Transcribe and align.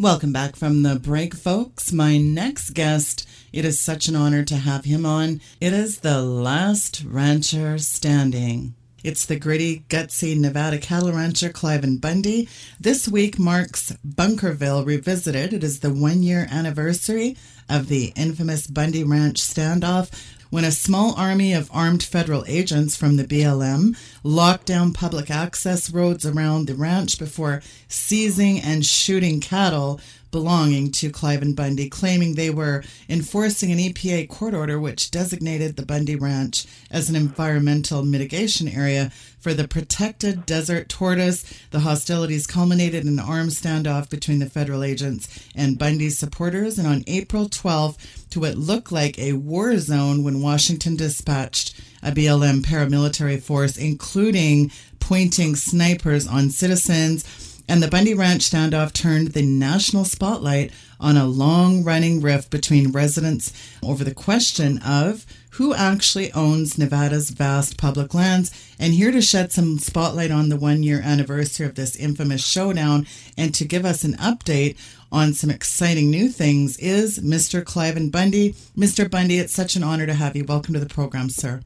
Welcome 0.00 0.32
back 0.32 0.54
from 0.54 0.84
the 0.84 0.94
break, 0.94 1.34
folks. 1.34 1.92
My 1.92 2.18
next 2.18 2.70
guest, 2.70 3.28
it 3.52 3.64
is 3.64 3.80
such 3.80 4.06
an 4.06 4.14
honor 4.14 4.44
to 4.44 4.54
have 4.54 4.84
him 4.84 5.04
on. 5.04 5.40
It 5.60 5.72
is 5.72 5.98
the 5.98 6.22
last 6.22 7.02
rancher 7.04 7.78
standing. 7.78 8.74
It's 9.02 9.26
the 9.26 9.36
gritty, 9.36 9.80
gutsy 9.88 10.38
Nevada 10.38 10.78
cattle 10.78 11.12
rancher 11.12 11.48
Cliven 11.48 12.00
Bundy. 12.00 12.48
This 12.78 13.08
week 13.08 13.40
marks 13.40 13.92
Bunkerville 14.06 14.86
Revisited. 14.86 15.52
It 15.52 15.64
is 15.64 15.80
the 15.80 15.92
one 15.92 16.22
year 16.22 16.46
anniversary 16.48 17.36
of 17.68 17.88
the 17.88 18.12
infamous 18.14 18.68
Bundy 18.68 19.02
Ranch 19.02 19.40
standoff 19.40 20.10
when 20.50 20.64
a 20.64 20.70
small 20.70 21.14
army 21.14 21.52
of 21.52 21.70
armed 21.72 22.02
federal 22.02 22.44
agents 22.46 22.96
from 22.96 23.16
the 23.16 23.24
BLM 23.24 23.96
locked 24.22 24.66
down 24.66 24.92
public 24.92 25.30
access 25.30 25.90
roads 25.90 26.24
around 26.24 26.66
the 26.66 26.74
ranch 26.74 27.18
before 27.18 27.62
seizing 27.88 28.60
and 28.60 28.84
shooting 28.84 29.40
cattle 29.40 30.00
belonging 30.30 30.92
to 30.92 31.10
Cliven 31.10 31.54
Bundy, 31.54 31.88
claiming 31.88 32.34
they 32.34 32.50
were 32.50 32.84
enforcing 33.08 33.72
an 33.72 33.78
EPA 33.78 34.28
court 34.28 34.54
order 34.54 34.78
which 34.78 35.10
designated 35.10 35.76
the 35.76 35.86
Bundy 35.86 36.16
Ranch 36.16 36.66
as 36.90 37.08
an 37.08 37.16
environmental 37.16 38.04
mitigation 38.04 38.68
area 38.68 39.10
for 39.40 39.54
the 39.54 39.68
protected 39.68 40.44
desert 40.44 40.88
tortoise. 40.88 41.44
The 41.70 41.80
hostilities 41.80 42.46
culminated 42.46 43.04
in 43.04 43.18
an 43.18 43.20
armed 43.20 43.52
standoff 43.52 44.10
between 44.10 44.38
the 44.38 44.50
federal 44.50 44.84
agents 44.84 45.28
and 45.54 45.78
Bundy's 45.78 46.18
supporters, 46.18 46.78
and 46.78 46.86
on 46.86 47.04
April 47.06 47.48
12th, 47.48 48.17
to 48.30 48.40
what 48.40 48.56
looked 48.56 48.92
like 48.92 49.18
a 49.18 49.32
war 49.34 49.78
zone 49.78 50.22
when 50.22 50.42
Washington 50.42 50.96
dispatched 50.96 51.80
a 52.02 52.12
BLM 52.12 52.62
paramilitary 52.62 53.40
force, 53.40 53.76
including 53.76 54.70
pointing 55.00 55.56
snipers 55.56 56.26
on 56.26 56.50
citizens. 56.50 57.24
And 57.68 57.82
the 57.82 57.88
Bundy 57.88 58.14
Ranch 58.14 58.50
standoff 58.50 58.92
turned 58.92 59.28
the 59.28 59.42
national 59.42 60.04
spotlight 60.04 60.72
on 61.00 61.16
a 61.16 61.26
long 61.26 61.84
running 61.84 62.20
rift 62.20 62.50
between 62.50 62.92
residents 62.92 63.52
over 63.82 64.04
the 64.04 64.14
question 64.14 64.78
of 64.78 65.26
who 65.52 65.74
actually 65.74 66.32
owns 66.32 66.78
Nevada's 66.78 67.30
vast 67.30 67.76
public 67.78 68.14
lands. 68.14 68.50
And 68.78 68.92
here 68.92 69.10
to 69.10 69.20
shed 69.20 69.52
some 69.52 69.78
spotlight 69.78 70.30
on 70.30 70.48
the 70.48 70.56
one 70.56 70.82
year 70.82 71.00
anniversary 71.02 71.66
of 71.66 71.74
this 71.74 71.96
infamous 71.96 72.46
showdown 72.46 73.06
and 73.36 73.54
to 73.54 73.64
give 73.64 73.84
us 73.84 74.04
an 74.04 74.14
update 74.14 74.76
on 75.10 75.32
some 75.32 75.50
exciting 75.50 76.10
new 76.10 76.28
things 76.28 76.76
is 76.78 77.18
Mr. 77.18 77.62
Cliven 77.62 78.10
Bundy. 78.10 78.52
Mr. 78.76 79.10
Bundy, 79.10 79.38
it's 79.38 79.54
such 79.54 79.76
an 79.76 79.82
honor 79.82 80.06
to 80.06 80.14
have 80.14 80.36
you. 80.36 80.44
Welcome 80.44 80.74
to 80.74 80.80
the 80.80 80.86
program, 80.86 81.30
sir. 81.30 81.62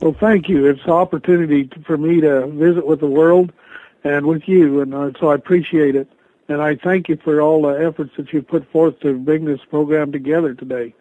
Well, 0.00 0.16
thank 0.18 0.48
you. 0.48 0.66
It's 0.66 0.84
an 0.84 0.90
opportunity 0.90 1.68
for 1.84 1.98
me 1.98 2.20
to 2.20 2.46
visit 2.46 2.86
with 2.86 3.00
the 3.00 3.06
world 3.06 3.52
and 4.02 4.26
with 4.26 4.48
you, 4.48 4.80
and 4.80 4.94
uh, 4.94 5.10
so 5.20 5.30
I 5.30 5.34
appreciate 5.34 5.94
it. 5.94 6.08
And 6.48 6.62
I 6.62 6.76
thank 6.76 7.08
you 7.08 7.16
for 7.16 7.40
all 7.40 7.62
the 7.62 7.84
efforts 7.84 8.12
that 8.16 8.32
you 8.32 8.42
put 8.42 8.70
forth 8.72 8.98
to 9.00 9.16
bring 9.18 9.44
this 9.44 9.60
program 9.68 10.10
together 10.10 10.54
today. 10.54 10.94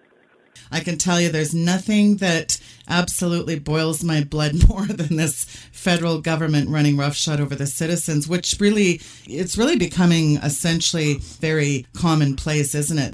I 0.72 0.80
can 0.80 0.98
tell 0.98 1.20
you 1.20 1.30
there's 1.30 1.54
nothing 1.54 2.18
that 2.18 2.60
absolutely 2.88 3.60
boils 3.60 4.04
my 4.04 4.24
blood 4.24 4.54
more 4.70 4.86
than 4.86 5.18
this 5.18 5.46
federal 5.72 6.22
government 6.22 6.70
running 6.70 6.98
roughshod 6.98 7.40
over 7.40 7.56
the 7.56 7.68
citizens, 7.68 8.28
which 8.28 8.58
really, 8.60 9.02
it's 9.26 9.58
really 9.58 9.78
becoming 9.78 10.38
essentially 10.38 11.16
very 11.16 11.86
commonplace, 11.94 12.76
isn't 12.76 13.00
it? 13.00 13.14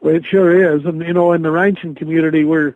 Well, 0.00 0.14
it 0.14 0.24
sure 0.24 0.74
is. 0.74 0.84
And, 0.84 1.02
you 1.02 1.12
know, 1.12 1.32
in 1.32 1.42
the 1.42 1.50
ranching 1.50 1.94
community, 1.94 2.44
we're, 2.44 2.74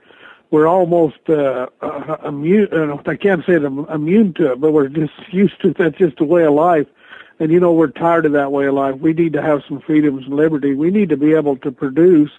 we're 0.51 0.67
almost 0.67 1.19
uh, 1.29 1.69
uh, 1.81 2.17
immune. 2.25 2.69
Uh, 2.73 2.97
I 3.07 3.17
can't 3.17 3.45
say 3.45 3.55
I'm 3.55 3.87
immune 3.87 4.35
to 4.35 4.53
it, 4.53 4.61
but 4.61 4.73
we're 4.73 4.89
just 4.89 5.13
used 5.33 5.61
to 5.63 5.69
it. 5.69 5.79
that's 5.79 5.99
just 5.99 6.21
a 6.21 6.25
way 6.25 6.45
of 6.45 6.55
life. 6.55 6.87
And 7.41 7.51
you 7.51 7.59
know, 7.59 7.73
we're 7.73 7.89
tired 7.89 8.27
of 8.27 8.33
that 8.33 8.53
way 8.53 8.67
of 8.67 8.75
life. 8.75 8.97
We 9.01 9.13
need 9.13 9.33
to 9.33 9.43
have 9.43 9.65
some 9.67 9.81
freedoms 9.81 10.27
and 10.27 10.37
liberty. 10.37 10.75
We 10.75 10.91
need 10.91 11.09
to 11.09 11.17
be 11.17 11.33
able 11.33 11.57
to 11.59 11.73
produce 11.73 12.31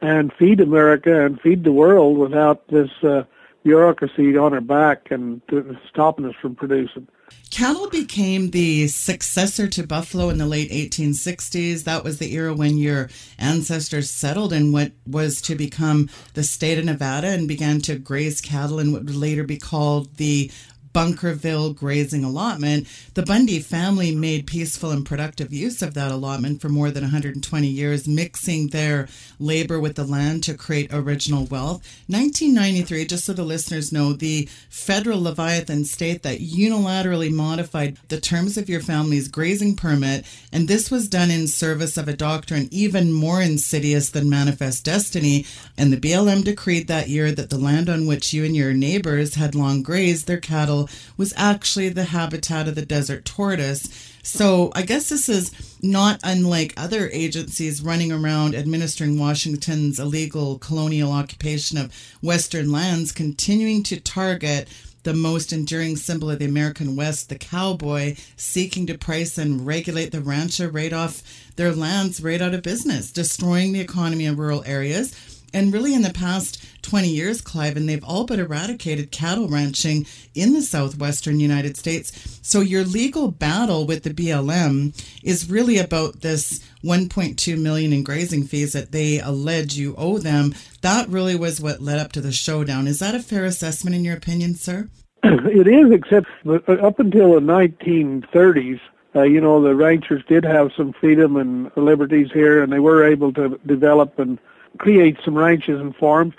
and 0.00 0.32
feed 0.32 0.60
America 0.60 1.24
and 1.24 1.40
feed 1.40 1.64
the 1.64 1.72
world 1.72 2.18
without 2.18 2.68
this 2.68 2.90
uh, 3.02 3.24
bureaucracy 3.64 4.36
on 4.36 4.54
our 4.54 4.60
back 4.60 5.10
and 5.10 5.42
stopping 5.88 6.24
us 6.24 6.34
from 6.40 6.54
producing. 6.54 7.08
Cattle 7.50 7.88
became 7.88 8.50
the 8.50 8.88
successor 8.88 9.68
to 9.68 9.86
buffalo 9.86 10.28
in 10.28 10.38
the 10.38 10.46
late 10.46 10.70
1860s. 10.70 11.84
That 11.84 12.04
was 12.04 12.18
the 12.18 12.32
era 12.34 12.54
when 12.54 12.78
your 12.78 13.10
ancestors 13.38 14.10
settled 14.10 14.52
in 14.52 14.72
what 14.72 14.92
was 15.06 15.40
to 15.42 15.54
become 15.54 16.08
the 16.34 16.42
state 16.42 16.78
of 16.78 16.84
Nevada 16.84 17.28
and 17.28 17.48
began 17.48 17.80
to 17.82 17.98
graze 17.98 18.40
cattle 18.40 18.78
in 18.78 18.92
what 18.92 19.04
would 19.04 19.16
later 19.16 19.44
be 19.44 19.58
called 19.58 20.16
the 20.16 20.50
Bunkerville 20.92 21.74
grazing 21.76 22.24
allotment, 22.24 22.88
the 23.14 23.22
Bundy 23.22 23.60
family 23.60 24.14
made 24.14 24.46
peaceful 24.46 24.90
and 24.90 25.04
productive 25.04 25.52
use 25.52 25.82
of 25.82 25.94
that 25.94 26.10
allotment 26.10 26.60
for 26.60 26.68
more 26.68 26.90
than 26.90 27.02
120 27.04 27.66
years, 27.66 28.08
mixing 28.08 28.68
their 28.68 29.08
labor 29.38 29.78
with 29.78 29.96
the 29.96 30.04
land 30.04 30.42
to 30.44 30.54
create 30.54 30.92
original 30.92 31.44
wealth. 31.46 31.82
1993, 32.08 33.04
just 33.04 33.24
so 33.24 33.32
the 33.32 33.42
listeners 33.44 33.92
know, 33.92 34.12
the 34.12 34.48
federal 34.68 35.22
Leviathan 35.22 35.84
state 35.84 36.22
that 36.22 36.40
unilaterally 36.40 37.32
modified 37.32 37.96
the 38.08 38.20
terms 38.20 38.56
of 38.56 38.68
your 38.68 38.80
family's 38.80 39.28
grazing 39.28 39.76
permit, 39.76 40.24
and 40.52 40.68
this 40.68 40.90
was 40.90 41.08
done 41.08 41.30
in 41.30 41.46
service 41.46 41.96
of 41.96 42.08
a 42.08 42.16
doctrine 42.16 42.68
even 42.70 43.12
more 43.12 43.40
insidious 43.40 44.10
than 44.10 44.30
manifest 44.30 44.84
destiny. 44.84 45.44
And 45.76 45.92
the 45.92 45.96
BLM 45.96 46.44
decreed 46.44 46.88
that 46.88 47.08
year 47.08 47.32
that 47.32 47.50
the 47.50 47.58
land 47.58 47.88
on 47.88 48.06
which 48.06 48.32
you 48.32 48.44
and 48.44 48.56
your 48.56 48.72
neighbors 48.72 49.34
had 49.34 49.54
long 49.54 49.82
grazed 49.82 50.26
their 50.26 50.40
cattle 50.40 50.87
was 51.16 51.34
actually 51.36 51.88
the 51.88 52.04
habitat 52.04 52.68
of 52.68 52.74
the 52.74 52.84
desert 52.84 53.24
tortoise. 53.24 53.88
So 54.22 54.70
I 54.74 54.82
guess 54.82 55.08
this 55.08 55.28
is 55.28 55.78
not 55.82 56.20
unlike 56.22 56.74
other 56.76 57.08
agencies 57.12 57.82
running 57.82 58.12
around 58.12 58.54
administering 58.54 59.18
Washington's 59.18 59.98
illegal 59.98 60.58
colonial 60.58 61.12
occupation 61.12 61.78
of 61.78 61.94
Western 62.22 62.70
lands, 62.70 63.12
continuing 63.12 63.82
to 63.84 64.00
target 64.00 64.68
the 65.04 65.14
most 65.14 65.52
enduring 65.52 65.96
symbol 65.96 66.30
of 66.30 66.38
the 66.38 66.44
American 66.44 66.96
West, 66.96 67.28
the 67.28 67.38
cowboy, 67.38 68.16
seeking 68.36 68.86
to 68.86 68.98
price 68.98 69.38
and 69.38 69.66
regulate 69.66 70.12
the 70.12 70.20
rancher 70.20 70.68
right 70.68 70.92
off 70.92 71.22
their 71.56 71.72
lands, 71.72 72.20
right 72.20 72.42
out 72.42 72.52
of 72.52 72.62
business, 72.62 73.10
destroying 73.10 73.72
the 73.72 73.80
economy 73.80 74.26
of 74.26 74.38
rural 74.38 74.62
areas 74.66 75.14
and 75.54 75.72
really, 75.72 75.94
in 75.94 76.02
the 76.02 76.12
past 76.12 76.62
20 76.88 77.08
years, 77.08 77.42
Clive, 77.42 77.76
and 77.76 77.86
they've 77.86 78.02
all 78.02 78.24
but 78.24 78.38
eradicated 78.38 79.10
cattle 79.10 79.46
ranching 79.46 80.06
in 80.34 80.54
the 80.54 80.62
southwestern 80.62 81.38
United 81.38 81.76
States. 81.76 82.38
So, 82.42 82.60
your 82.60 82.82
legal 82.82 83.30
battle 83.30 83.86
with 83.86 84.04
the 84.04 84.14
BLM 84.14 84.98
is 85.22 85.50
really 85.50 85.76
about 85.76 86.22
this 86.22 86.60
1.2 86.82 87.60
million 87.60 87.92
in 87.92 88.04
grazing 88.04 88.44
fees 88.44 88.72
that 88.72 88.92
they 88.92 89.20
allege 89.20 89.74
you 89.74 89.94
owe 89.98 90.16
them. 90.16 90.54
That 90.80 91.08
really 91.10 91.36
was 91.36 91.60
what 91.60 91.82
led 91.82 91.98
up 91.98 92.12
to 92.12 92.22
the 92.22 92.32
showdown. 92.32 92.86
Is 92.86 93.00
that 93.00 93.14
a 93.14 93.20
fair 93.20 93.44
assessment, 93.44 93.94
in 93.94 94.02
your 94.02 94.16
opinion, 94.16 94.54
sir? 94.54 94.88
It 95.22 95.68
is, 95.68 95.90
except 95.90 96.28
up 96.46 97.00
until 97.00 97.34
the 97.34 97.40
1930s, 97.40 98.80
uh, 99.14 99.22
you 99.22 99.42
know, 99.42 99.60
the 99.60 99.74
ranchers 99.74 100.22
did 100.26 100.44
have 100.44 100.70
some 100.74 100.94
freedom 100.94 101.36
and 101.36 101.70
liberties 101.76 102.30
here, 102.32 102.62
and 102.62 102.72
they 102.72 102.78
were 102.78 103.04
able 103.04 103.34
to 103.34 103.60
develop 103.66 104.18
and 104.18 104.38
create 104.78 105.18
some 105.22 105.36
ranches 105.36 105.80
and 105.80 105.94
farms. 105.96 106.34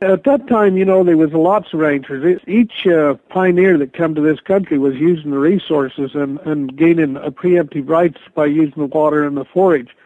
At 0.00 0.24
that 0.24 0.48
time, 0.48 0.76
you 0.76 0.84
know, 0.84 1.04
there 1.04 1.16
was 1.16 1.32
lots 1.32 1.72
of 1.72 1.80
ranchers. 1.80 2.40
Each 2.46 2.86
uh, 2.86 3.14
pioneer 3.30 3.78
that 3.78 3.92
came 3.92 4.14
to 4.14 4.20
this 4.20 4.40
country 4.40 4.76
was 4.76 4.96
using 4.96 5.30
the 5.30 5.38
resources 5.38 6.14
and, 6.14 6.38
and 6.40 6.76
gaining 6.76 7.16
a 7.16 7.30
preemptive 7.30 7.88
rights 7.88 8.18
by 8.34 8.46
using 8.46 8.82
the 8.82 8.86
water 8.86 9.24
and 9.24 9.36
the 9.36 9.44
forage. 9.44 9.96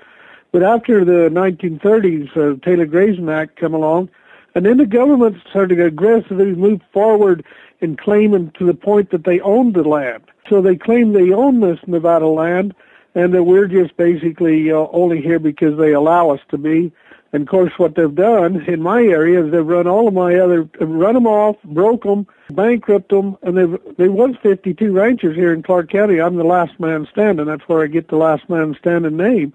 But 0.52 0.62
after 0.62 1.04
the 1.04 1.30
1930s, 1.30 2.36
uh, 2.36 2.58
Taylor 2.64 2.86
Grazing 2.86 3.28
Act 3.28 3.56
came 3.56 3.74
along, 3.74 4.10
and 4.54 4.64
then 4.64 4.76
the 4.76 4.86
government 4.86 5.38
started 5.50 5.80
aggressively 5.80 6.54
move 6.54 6.80
forward 6.92 7.44
in 7.80 7.96
claiming 7.96 8.50
to 8.52 8.66
the 8.66 8.74
point 8.74 9.10
that 9.10 9.24
they 9.24 9.40
owned 9.40 9.74
the 9.74 9.82
land. 9.82 10.22
So 10.48 10.62
they 10.62 10.76
claim 10.76 11.12
they 11.12 11.32
own 11.32 11.60
this 11.60 11.78
Nevada 11.86 12.26
land, 12.26 12.74
and 13.14 13.34
that 13.34 13.44
we're 13.44 13.66
just 13.66 13.96
basically 13.96 14.70
uh, 14.70 14.86
only 14.92 15.20
here 15.20 15.38
because 15.38 15.76
they 15.78 15.92
allow 15.92 16.30
us 16.30 16.40
to 16.50 16.58
be. 16.58 16.92
And 17.32 17.42
of 17.42 17.48
course, 17.48 17.72
what 17.76 17.94
they've 17.94 18.14
done 18.14 18.62
in 18.62 18.80
my 18.80 19.02
area 19.02 19.44
is 19.44 19.52
they've 19.52 19.66
run 19.66 19.86
all 19.86 20.08
of 20.08 20.14
my 20.14 20.36
other, 20.36 20.68
run 20.80 21.14
them 21.14 21.26
off, 21.26 21.56
broke 21.62 22.04
them, 22.04 22.26
bankrupt 22.50 23.10
them, 23.10 23.36
and 23.42 23.56
they've, 23.56 23.96
there 23.98 24.10
was 24.10 24.34
52 24.42 24.92
ranchers 24.92 25.36
here 25.36 25.52
in 25.52 25.62
Clark 25.62 25.90
County. 25.90 26.20
I'm 26.20 26.36
the 26.36 26.44
last 26.44 26.80
man 26.80 27.06
standing. 27.10 27.46
That's 27.46 27.68
where 27.68 27.82
I 27.82 27.86
get 27.86 28.08
the 28.08 28.16
last 28.16 28.48
man 28.48 28.74
standing 28.80 29.16
name. 29.16 29.52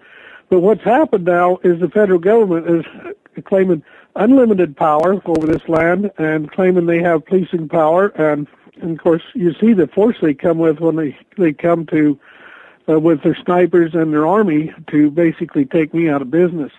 But 0.49 0.59
what's 0.59 0.83
happened 0.83 1.25
now 1.25 1.57
is 1.63 1.79
the 1.79 1.89
federal 1.89 2.19
government 2.19 2.69
is 2.69 3.43
claiming 3.45 3.83
unlimited 4.15 4.77
power 4.77 5.19
over 5.25 5.47
this 5.47 5.67
land 5.67 6.11
and 6.19 6.51
claiming 6.51 6.85
they 6.85 7.01
have 7.01 7.25
policing 7.25 7.69
power. 7.69 8.09
And, 8.09 8.47
and 8.81 8.91
of 8.91 8.99
course, 8.99 9.23
you 9.33 9.55
see 9.55 9.73
the 9.73 9.87
force 9.87 10.17
they 10.21 10.35
come 10.35 10.59
with 10.59 10.79
when 10.79 10.95
they, 10.95 11.17
they 11.37 11.53
come 11.53 11.87
to, 11.87 12.19
uh, 12.87 12.99
with 12.99 13.23
their 13.23 13.37
snipers 13.43 13.95
and 13.95 14.13
their 14.13 14.27
army 14.27 14.71
to 14.91 15.09
basically 15.09 15.65
take 15.65 15.91
me 15.91 16.07
out 16.07 16.21
of 16.21 16.29
business. 16.29 16.71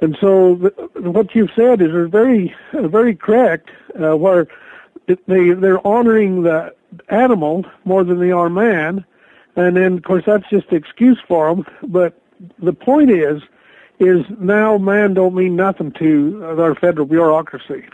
And 0.00 0.16
so 0.20 0.54
the, 0.54 0.70
what 1.10 1.34
you've 1.34 1.50
said 1.54 1.82
is 1.82 1.90
very, 2.10 2.54
very 2.72 3.14
correct, 3.14 3.70
uh, 4.02 4.16
where 4.16 4.48
they, 5.06 5.50
they're 5.50 5.86
honoring 5.86 6.42
the 6.42 6.74
animal 7.08 7.66
more 7.84 8.04
than 8.04 8.18
they 8.18 8.30
are 8.30 8.48
man. 8.48 9.04
And 9.56 9.76
then, 9.76 9.94
of 9.94 10.02
course, 10.04 10.24
that's 10.26 10.48
just 10.48 10.70
an 10.70 10.76
excuse 10.76 11.18
for 11.26 11.54
them. 11.54 11.66
But 11.82 12.20
the 12.58 12.72
point 12.72 13.10
is, 13.10 13.42
is 13.98 14.24
now 14.38 14.78
man 14.78 15.12
don't 15.12 15.34
mean 15.34 15.56
nothing 15.56 15.92
to 15.92 16.42
our 16.58 16.74
federal 16.74 17.06
bureaucracy. 17.06 17.84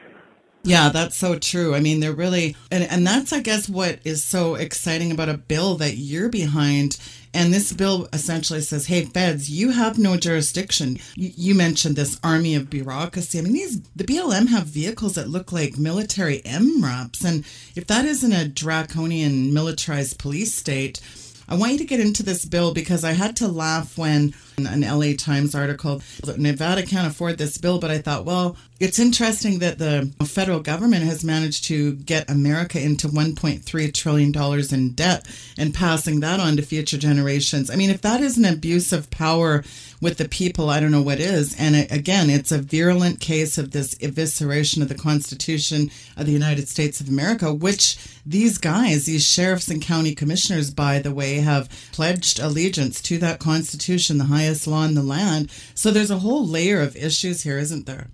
Yeah, 0.66 0.88
that's 0.88 1.16
so 1.16 1.38
true. 1.38 1.74
I 1.76 1.80
mean, 1.80 2.00
they're 2.00 2.12
really, 2.12 2.56
and, 2.72 2.82
and 2.82 3.06
that's, 3.06 3.32
I 3.32 3.40
guess, 3.40 3.68
what 3.68 4.00
is 4.04 4.24
so 4.24 4.56
exciting 4.56 5.12
about 5.12 5.28
a 5.28 5.38
bill 5.38 5.76
that 5.76 5.96
you're 5.96 6.28
behind. 6.28 6.98
And 7.32 7.54
this 7.54 7.72
bill 7.72 8.08
essentially 8.12 8.60
says, 8.60 8.86
hey, 8.86 9.04
feds, 9.04 9.48
you 9.48 9.70
have 9.70 9.96
no 9.96 10.16
jurisdiction. 10.16 10.98
You, 11.14 11.54
mentioned 11.54 11.94
this 11.94 12.18
army 12.24 12.56
of 12.56 12.68
bureaucracy. 12.68 13.38
I 13.38 13.42
mean, 13.42 13.52
these, 13.52 13.80
the 13.94 14.04
BLM 14.04 14.48
have 14.48 14.66
vehicles 14.66 15.14
that 15.14 15.28
look 15.28 15.52
like 15.52 15.78
military 15.78 16.40
MRAPs. 16.40 17.24
And 17.24 17.44
if 17.76 17.86
that 17.86 18.04
isn't 18.04 18.32
a 18.32 18.48
draconian 18.48 19.54
militarized 19.54 20.18
police 20.18 20.54
state, 20.54 21.00
I 21.48 21.54
want 21.54 21.72
you 21.72 21.78
to 21.78 21.84
get 21.84 22.00
into 22.00 22.24
this 22.24 22.44
bill 22.44 22.74
because 22.74 23.04
I 23.04 23.12
had 23.12 23.36
to 23.36 23.46
laugh 23.46 23.96
when 23.96 24.34
an 24.58 24.80
LA 24.80 25.12
Times 25.16 25.54
article 25.54 26.02
Nevada 26.36 26.82
can't 26.82 27.06
afford 27.06 27.38
this 27.38 27.58
bill, 27.58 27.78
but 27.78 27.90
I 27.90 27.98
thought, 27.98 28.24
well, 28.24 28.56
it's 28.78 28.98
interesting 28.98 29.58
that 29.60 29.78
the 29.78 30.12
federal 30.26 30.60
government 30.60 31.04
has 31.04 31.24
managed 31.24 31.64
to 31.64 31.94
get 31.94 32.30
America 32.30 32.80
into 32.82 33.08
$1.3 33.08 33.94
trillion 33.94 34.74
in 34.74 34.92
debt 34.92 35.26
and 35.56 35.74
passing 35.74 36.20
that 36.20 36.40
on 36.40 36.56
to 36.56 36.62
future 36.62 36.98
generations. 36.98 37.70
I 37.70 37.76
mean, 37.76 37.90
if 37.90 38.02
that 38.02 38.20
is 38.20 38.36
an 38.36 38.44
abuse 38.44 38.92
of 38.92 39.10
power 39.10 39.64
with 40.02 40.18
the 40.18 40.28
people, 40.28 40.68
I 40.68 40.80
don't 40.80 40.90
know 40.90 41.00
what 41.00 41.20
is. 41.20 41.58
And 41.58 41.74
it, 41.74 41.90
again, 41.90 42.28
it's 42.28 42.52
a 42.52 42.58
virulent 42.58 43.18
case 43.18 43.56
of 43.56 43.70
this 43.70 43.94
evisceration 43.96 44.82
of 44.82 44.88
the 44.88 44.94
Constitution 44.94 45.90
of 46.18 46.26
the 46.26 46.32
United 46.32 46.68
States 46.68 47.00
of 47.00 47.08
America, 47.08 47.54
which 47.54 47.96
these 48.26 48.58
guys, 48.58 49.06
these 49.06 49.24
sheriffs 49.24 49.68
and 49.68 49.80
county 49.80 50.14
commissioners, 50.14 50.70
by 50.70 50.98
the 50.98 51.14
way, 51.14 51.36
have 51.36 51.70
pledged 51.92 52.38
allegiance 52.40 53.00
to 53.02 53.16
that 53.18 53.40
Constitution, 53.40 54.18
the 54.18 54.24
highest 54.24 54.45
law 54.66 54.84
in 54.84 54.94
the 54.94 55.02
land. 55.02 55.50
So 55.74 55.90
there's 55.90 56.10
a 56.10 56.18
whole 56.18 56.46
layer 56.46 56.80
of 56.80 56.96
issues 56.96 57.42
here, 57.42 57.58
isn't 57.58 57.86
there? 57.86 58.08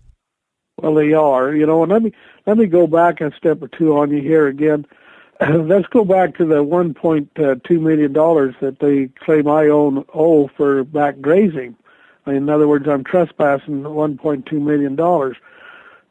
Well, 0.79 0.94
they 0.94 1.12
are, 1.12 1.55
you 1.55 1.67
know, 1.67 1.82
and 1.82 1.93
let 1.93 2.02
me 2.02 2.12
let 2.46 2.58
me 2.58 2.67
go 2.67 2.87
back 2.87 3.20
a 3.20 3.32
step 3.37 3.62
or 3.62 3.69
two 3.69 3.96
on 3.96 4.11
you 4.11 4.20
here 4.20 4.46
again. 4.46 4.87
Let's 5.40 5.87
go 5.88 6.05
back 6.05 6.37
to 6.37 6.44
the 6.44 6.64
1.2 6.64 7.81
million 7.81 8.12
dollars 8.12 8.55
that 8.61 8.81
they 8.81 9.08
claim 9.25 9.49
I 9.49 9.69
own 9.69 10.05
owe 10.14 10.49
for 10.49 10.84
back 10.84 11.20
grazing. 11.20 11.76
In 12.26 12.49
other 12.49 12.69
words, 12.69 12.88
I'm 12.88 13.05
trespassing 13.05 13.82
1.2 13.82 14.52
million 14.52 14.96
dollars. 14.96 15.37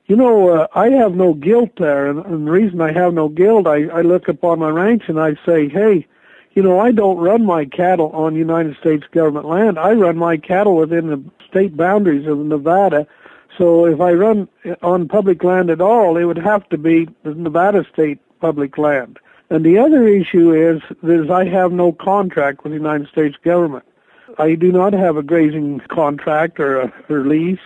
You 0.05 0.15
know, 0.17 0.49
uh, 0.49 0.67
I 0.75 0.89
have 0.89 1.15
no 1.15 1.33
guilt 1.33 1.71
there, 1.77 2.07
and, 2.07 2.25
and 2.25 2.47
the 2.47 2.51
reason 2.51 2.81
I 2.81 2.91
have 2.91 3.13
no 3.13 3.29
guilt, 3.29 3.67
I, 3.67 3.87
I 3.87 4.01
look 4.01 4.27
upon 4.27 4.59
my 4.59 4.69
ranch 4.69 5.03
and 5.07 5.19
I 5.19 5.35
say, 5.45 5.69
hey, 5.69 6.05
you 6.53 6.61
know, 6.61 6.79
I 6.79 6.91
don't 6.91 7.17
run 7.17 7.45
my 7.45 7.65
cattle 7.65 8.11
on 8.11 8.35
United 8.35 8.77
States 8.77 9.05
government 9.11 9.45
land. 9.45 9.79
I 9.79 9.93
run 9.93 10.17
my 10.17 10.37
cattle 10.37 10.75
within 10.75 11.07
the 11.07 11.23
state 11.47 11.77
boundaries 11.77 12.27
of 12.27 12.37
Nevada 12.39 13.07
so 13.57 13.85
if 13.85 13.99
I 13.99 14.13
run 14.13 14.47
on 14.81 15.07
public 15.07 15.43
land 15.43 15.69
at 15.69 15.81
all, 15.81 16.17
it 16.17 16.25
would 16.25 16.37
have 16.37 16.67
to 16.69 16.77
be 16.77 17.07
the 17.23 17.35
Nevada 17.35 17.85
state 17.91 18.19
public 18.39 18.77
land. 18.77 19.19
And 19.49 19.65
the 19.65 19.77
other 19.77 20.07
issue 20.07 20.53
is, 20.53 20.81
is 21.03 21.29
I 21.29 21.45
have 21.45 21.71
no 21.71 21.91
contract 21.91 22.63
with 22.63 22.71
the 22.71 22.77
United 22.77 23.09
States 23.09 23.35
government. 23.43 23.85
I 24.37 24.55
do 24.55 24.71
not 24.71 24.93
have 24.93 25.17
a 25.17 25.23
grazing 25.23 25.81
contract 25.89 26.59
or 26.59 26.81
a 26.81 26.93
or 27.09 27.25
lease. 27.25 27.59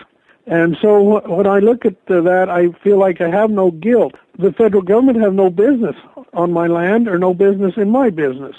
And 0.48 0.78
so 0.82 1.22
when 1.28 1.48
I 1.48 1.60
look 1.60 1.86
at 1.86 2.06
that, 2.08 2.48
I 2.50 2.70
feel 2.84 2.98
like 2.98 3.22
I 3.22 3.30
have 3.30 3.52
no 3.52 3.72
guilt. 3.72 4.16
The 4.38 4.52
federal 4.52 4.82
government 4.82 5.22
have 5.22 5.34
no 5.34 5.50
business 5.50 5.96
on 6.34 6.52
my 6.52 6.68
land 6.68 7.08
or 7.08 7.18
no 7.18 7.34
business 7.34 7.78
in 7.78 7.90
my 7.90 8.10
business. 8.10 8.56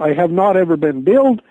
I 0.00 0.12
have 0.12 0.30
not 0.30 0.56
ever 0.56 0.76
been 0.76 1.02
billed 1.02 1.42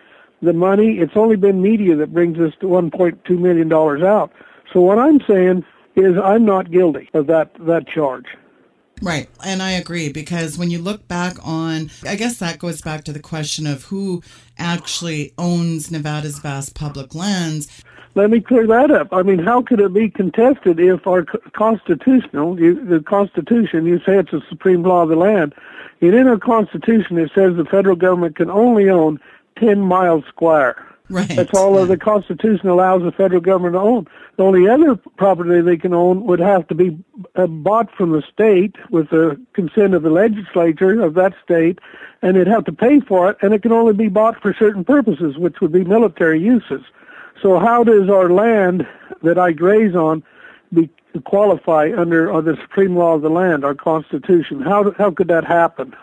the 0.42 0.54
money. 0.54 1.00
It's 1.00 1.16
only 1.16 1.36
been 1.36 1.62
media 1.62 1.96
that 1.96 2.14
brings 2.14 2.40
us 2.40 2.54
to 2.62 2.68
$1.2 2.68 3.40
million 3.40 3.72
out. 4.04 4.32
So 4.72 4.82
what 4.82 5.00
I'm 5.00 5.20
saying 5.22 5.66
is 5.96 6.18
I'm 6.18 6.46
not 6.46 6.72
guilty 6.72 7.10
of 7.14 7.28
that, 7.28 7.52
that 7.60 7.88
charge. 7.88 8.26
Right. 9.02 9.30
And 9.46 9.62
I 9.62 9.72
agree 9.72 10.12
because 10.12 10.58
when 10.58 10.70
you 10.70 10.80
look 10.80 11.08
back 11.08 11.38
on, 11.44 11.90
I 12.06 12.16
guess 12.16 12.38
that 12.38 12.60
goes 12.60 12.82
back 12.82 13.04
to 13.06 13.14
the 13.14 13.20
question 13.20 13.66
of 13.66 13.86
who 13.86 14.22
actually 14.58 15.34
owns 15.38 15.90
Nevada's 15.90 16.40
vast 16.40 16.76
public 16.76 17.16
lands. 17.16 17.84
Let 18.16 18.30
me 18.30 18.42
clear 18.42 18.68
that 18.68 18.92
up. 18.92 19.14
I 19.14 19.22
mean, 19.22 19.40
how 19.40 19.62
could 19.62 19.80
it 19.80 19.94
be 19.94 20.10
contested 20.10 20.80
if 20.80 21.08
our 21.08 21.24
constitutional, 21.54 22.60
you, 22.60 22.84
the 22.84 23.00
Constitution, 23.00 23.86
you 23.86 24.00
say 24.00 24.18
it's 24.18 24.32
the 24.32 24.42
supreme 24.50 24.84
law 24.84 25.04
of 25.04 25.10
the 25.10 25.16
land, 25.16 25.54
and 26.02 26.14
in 26.14 26.28
our 26.28 26.38
Constitution 26.38 27.18
it 27.18 27.32
says 27.34 27.56
the 27.56 27.66
federal 27.66 27.96
government 27.96 28.36
can 28.36 28.50
only 28.50 28.90
own 28.90 29.20
10 29.58 29.82
miles 29.82 30.24
square. 30.28 30.86
Right. 31.10 31.28
That's 31.28 31.54
all 31.56 31.80
yeah. 31.80 31.86
the 31.86 31.98
Constitution 31.98 32.70
allows 32.70 33.02
the 33.02 33.12
federal 33.12 33.42
government 33.42 33.74
to 33.74 33.80
own. 33.80 34.08
The 34.38 34.44
only 34.44 34.70
other 34.70 34.96
property 34.96 35.60
they 35.62 35.78
can 35.78 35.94
own 35.94 36.24
would 36.26 36.40
have 36.40 36.68
to 36.68 36.76
be 36.76 36.98
uh, 37.36 37.48
bought 37.48 37.92
from 37.96 38.12
the 38.12 38.22
state 38.22 38.76
with 38.92 39.10
the 39.10 39.42
consent 39.54 39.96
of 39.96 40.04
the 40.04 40.12
legislature 40.12 41.02
of 41.02 41.16
that 41.16 41.34
state, 41.44 41.80
and 42.22 42.38
they'd 42.38 42.48
have 42.48 42.66
to 42.66 42.72
pay 42.72 43.00
for 43.00 43.32
it, 43.32 43.38
and 43.42 43.56
it 43.56 43.64
can 43.64 43.72
only 43.72 43.94
be 43.94 44.08
bought 44.08 44.40
for 44.40 44.54
certain 44.54 44.86
purposes, 44.86 45.36
which 45.38 45.60
would 45.62 45.72
be 45.72 45.84
military 45.84 46.40
uses. 46.40 46.84
So 47.42 47.58
how 47.58 47.84
does 47.84 48.08
our 48.08 48.30
land 48.30 48.88
that 49.24 49.40
I 49.40 49.52
graze 49.52 49.96
on 49.96 50.24
be 50.72 50.90
qualify 51.26 51.92
under 51.96 52.32
uh, 52.32 52.42
the 52.42 52.58
supreme 52.62 52.96
law 52.96 53.16
of 53.16 53.22
the 53.22 53.30
land, 53.30 53.66
our 53.66 53.76
Constitution? 53.76 54.62
How 54.62 54.92
how 54.92 55.12
could 55.12 55.28
that 55.28 55.46
happen? 55.46 55.96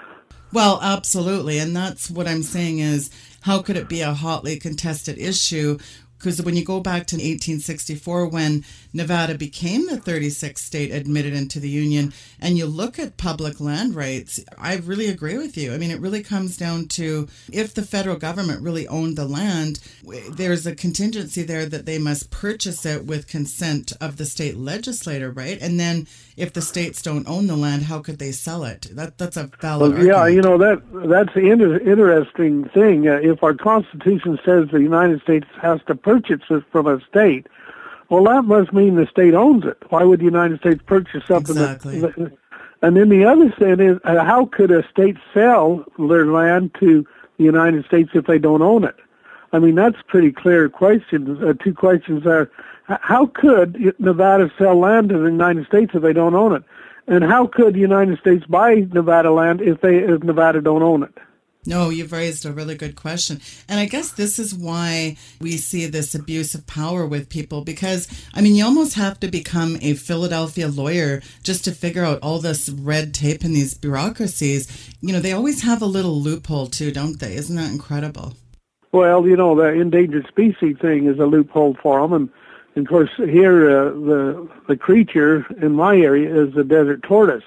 Well, 0.52 0.80
absolutely, 0.82 1.58
and 1.58 1.74
that's 1.74 2.10
what 2.10 2.28
I'm 2.28 2.42
saying 2.42 2.78
is 2.78 3.10
how 3.42 3.62
could 3.62 3.76
it 3.76 3.88
be 3.88 4.00
a 4.00 4.14
hotly 4.14 4.58
contested 4.58 5.18
issue 5.18 5.78
because 6.18 6.40
when 6.42 6.56
you 6.56 6.64
go 6.64 6.80
back 6.80 7.06
to 7.06 7.16
1864 7.16 8.26
when 8.28 8.64
Nevada 8.92 9.34
became 9.34 9.86
the 9.86 9.98
36th 9.98 10.58
state 10.58 10.92
admitted 10.92 11.34
into 11.34 11.60
the 11.60 11.68
union 11.68 12.12
and 12.40 12.56
you 12.56 12.66
look 12.66 12.98
at 12.98 13.16
public 13.16 13.60
land 13.60 13.94
rights 13.94 14.40
I 14.58 14.76
really 14.76 15.08
agree 15.08 15.36
with 15.36 15.56
you. 15.56 15.72
I 15.72 15.78
mean 15.78 15.90
it 15.90 16.00
really 16.00 16.22
comes 16.22 16.56
down 16.56 16.88
to 16.88 17.28
if 17.52 17.74
the 17.74 17.82
federal 17.82 18.16
government 18.16 18.62
really 18.62 18.88
owned 18.88 19.16
the 19.16 19.26
land 19.26 19.80
there's 20.30 20.66
a 20.66 20.74
contingency 20.74 21.42
there 21.42 21.66
that 21.66 21.86
they 21.86 21.98
must 21.98 22.30
purchase 22.30 22.86
it 22.86 23.04
with 23.04 23.26
consent 23.26 23.92
of 24.00 24.16
the 24.16 24.24
state 24.24 24.56
legislator 24.56 25.30
right? 25.30 25.58
And 25.60 25.78
then 25.78 26.06
if 26.36 26.52
the 26.52 26.62
states 26.62 27.02
don't 27.02 27.28
own 27.28 27.46
the 27.46 27.56
land 27.56 27.84
how 27.84 28.00
could 28.00 28.18
they 28.18 28.32
sell 28.32 28.64
it? 28.64 28.88
That 28.92 29.18
that's 29.18 29.36
a 29.36 29.50
valid 29.60 29.94
well, 29.94 30.04
yeah 30.04 30.26
you 30.26 30.40
know 30.40 30.58
that 30.58 30.82
that's 31.08 31.34
the 31.34 31.50
inter- 31.50 31.78
interesting 31.78 32.68
thing. 32.70 33.08
Uh, 33.08 33.20
if 33.22 33.42
our 33.42 33.54
constitution 33.54 34.38
says 34.44 34.68
the 34.70 34.80
United 34.80 35.20
States 35.22 35.46
has 35.60 35.80
to 35.86 35.94
purchase 36.06 36.42
it 36.50 36.64
from 36.70 36.86
a 36.86 37.00
state, 37.10 37.46
well, 38.08 38.24
that 38.24 38.44
must 38.44 38.72
mean 38.72 38.94
the 38.94 39.08
state 39.08 39.34
owns 39.34 39.64
it. 39.64 39.78
Why 39.88 40.04
would 40.04 40.20
the 40.20 40.30
United 40.36 40.60
States 40.60 40.80
purchase 40.86 41.24
something? 41.26 41.56
Exactly. 41.56 41.98
That, 42.00 42.32
and 42.82 42.96
then 42.96 43.08
the 43.08 43.24
other 43.24 43.50
thing 43.50 43.80
is, 43.80 43.98
uh, 44.04 44.22
how 44.22 44.46
could 44.46 44.70
a 44.70 44.88
state 44.88 45.16
sell 45.34 45.84
their 45.98 46.26
land 46.26 46.76
to 46.78 47.04
the 47.38 47.44
United 47.44 47.84
States 47.86 48.10
if 48.14 48.24
they 48.26 48.38
don't 48.38 48.62
own 48.62 48.84
it? 48.84 48.94
I 49.52 49.58
mean, 49.58 49.74
that's 49.74 50.00
pretty 50.06 50.30
clear 50.30 50.68
questions. 50.68 51.42
Uh, 51.42 51.54
two 51.54 51.74
questions 51.74 52.24
are, 52.26 52.48
how 52.84 53.26
could 53.26 53.70
Nevada 53.98 54.52
sell 54.58 54.76
land 54.78 55.08
to 55.08 55.18
the 55.18 55.30
United 55.30 55.66
States 55.66 55.90
if 55.92 56.02
they 56.02 56.12
don't 56.12 56.36
own 56.36 56.54
it? 56.54 56.62
And 57.08 57.24
how 57.24 57.46
could 57.46 57.74
the 57.74 57.80
United 57.80 58.18
States 58.20 58.44
buy 58.46 58.86
Nevada 58.92 59.32
land 59.32 59.60
if 59.60 59.80
they 59.80 59.96
if 59.98 60.22
Nevada 60.22 60.60
don't 60.60 60.82
own 60.82 61.02
it? 61.02 61.18
No, 61.66 61.90
you've 61.90 62.12
raised 62.12 62.46
a 62.46 62.52
really 62.52 62.74
good 62.74 62.96
question. 62.96 63.40
And 63.68 63.80
I 63.80 63.86
guess 63.86 64.12
this 64.12 64.38
is 64.38 64.54
why 64.54 65.16
we 65.40 65.56
see 65.56 65.86
this 65.86 66.14
abuse 66.14 66.54
of 66.54 66.66
power 66.66 67.06
with 67.06 67.28
people 67.28 67.62
because, 67.62 68.08
I 68.34 68.40
mean, 68.40 68.54
you 68.54 68.64
almost 68.64 68.94
have 68.94 69.18
to 69.20 69.28
become 69.28 69.76
a 69.80 69.94
Philadelphia 69.94 70.68
lawyer 70.68 71.22
just 71.42 71.64
to 71.64 71.72
figure 71.72 72.04
out 72.04 72.20
all 72.22 72.38
this 72.38 72.68
red 72.68 73.12
tape 73.12 73.42
and 73.42 73.54
these 73.54 73.74
bureaucracies. 73.74 74.94
You 75.00 75.12
know, 75.12 75.20
they 75.20 75.32
always 75.32 75.62
have 75.62 75.82
a 75.82 75.86
little 75.86 76.20
loophole 76.20 76.68
too, 76.68 76.92
don't 76.92 77.18
they? 77.18 77.34
Isn't 77.34 77.56
that 77.56 77.72
incredible? 77.72 78.34
Well, 78.92 79.26
you 79.26 79.36
know, 79.36 79.54
the 79.54 79.68
endangered 79.68 80.26
species 80.26 80.76
thing 80.80 81.06
is 81.06 81.18
a 81.18 81.26
loophole 81.26 81.76
for 81.82 82.00
them. 82.00 82.12
And, 82.12 82.30
and 82.76 82.86
of 82.86 82.88
course, 82.88 83.10
here, 83.16 83.68
uh, 83.68 83.90
the, 83.90 84.48
the 84.68 84.76
creature 84.76 85.44
in 85.60 85.72
my 85.72 85.96
area 85.96 86.34
is 86.34 86.54
the 86.54 86.64
desert 86.64 87.02
tortoise. 87.02 87.44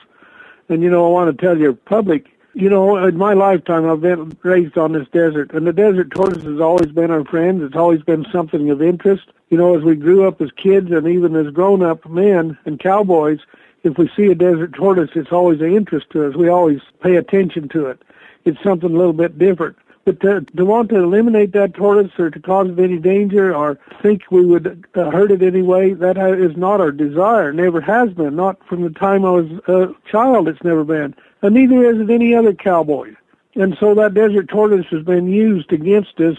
And, 0.68 0.84
you 0.84 0.90
know, 0.90 1.08
I 1.08 1.10
want 1.10 1.36
to 1.36 1.46
tell 1.46 1.58
your 1.58 1.74
public, 1.74 2.28
you 2.54 2.70
know, 2.70 2.98
in 2.98 3.18
my 3.18 3.34
lifetime, 3.34 3.90
I've 3.90 4.02
been 4.02 4.38
raised 4.44 4.78
on 4.78 4.92
this 4.92 5.08
desert, 5.10 5.54
and 5.54 5.66
the 5.68 5.74
desert 5.74 6.12
tortoise 6.12 6.44
has 6.44 6.60
always 6.60 6.92
been 6.92 7.12
our 7.12 7.24
friend. 7.26 7.62
It's 7.62 7.76
always 7.76 8.02
been 8.02 8.26
something 8.32 8.70
of 8.70 8.82
interest. 8.82 9.28
You 9.50 9.58
know, 9.58 9.78
as 9.78 9.84
we 9.84 9.96
grew 9.96 10.28
up 10.28 10.42
as 10.42 10.52
kids 10.52 10.92
and 10.92 11.08
even 11.08 11.36
as 11.36 11.52
grown-up 11.54 12.08
men 12.10 12.58
and 12.66 12.80
cowboys, 12.80 13.40
if 13.84 13.98
we 13.98 14.10
see 14.16 14.26
a 14.26 14.36
desert 14.36 14.74
tortoise, 14.74 15.12
it's 15.16 15.32
always 15.32 15.62
an 15.62 15.76
interest 15.76 16.10
to 16.12 16.28
us. 16.28 16.36
We 16.36 16.50
always 16.50 16.82
pay 17.02 17.16
attention 17.16 17.70
to 17.70 17.88
it. 17.88 18.02
It's 18.46 18.62
something 18.64 18.94
a 18.94 18.98
little 18.98 19.14
bit 19.14 19.38
different. 19.38 19.78
But 20.06 20.20
to, 20.22 20.42
to 20.42 20.66
want 20.66 20.90
to 20.90 20.98
eliminate 20.98 21.52
that 21.54 21.74
tortoise 21.74 22.18
or 22.18 22.32
to 22.32 22.40
cause 22.40 22.70
it 22.70 22.80
any 22.80 22.98
danger 22.98 23.56
or 23.56 23.78
think 24.02 24.24
we 24.32 24.46
would 24.46 24.86
uh, 24.96 25.12
hurt 25.12 25.32
it 25.32 25.44
anyway, 25.44 25.94
that 25.94 26.18
is 26.18 26.58
not 26.58 26.82
our 26.82 26.92
desire. 26.92 27.54
Never 27.54 27.82
has 27.82 28.12
been. 28.14 28.36
Not 28.36 28.66
from 28.68 28.82
the 28.82 28.90
time 28.90 29.26
I 29.26 29.32
was 29.32 29.52
a 29.68 29.94
child, 30.10 30.48
it's 30.48 30.64
never 30.64 30.84
been 30.84 31.16
and 31.42 31.56
neither 31.56 31.84
is 31.90 32.00
it 32.00 32.10
any 32.10 32.36
other 32.36 32.54
cowboy. 32.54 33.14
And 33.56 33.78
so 33.80 33.96
that 33.96 34.14
desert 34.14 34.50
tortoise 34.50 34.86
has 34.88 35.04
been 35.04 35.28
used 35.28 35.72
against 35.72 36.20
us 36.20 36.38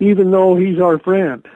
even 0.00 0.30
though 0.30 0.56
he's 0.56 0.80
our 0.80 0.98
friend. 0.98 1.46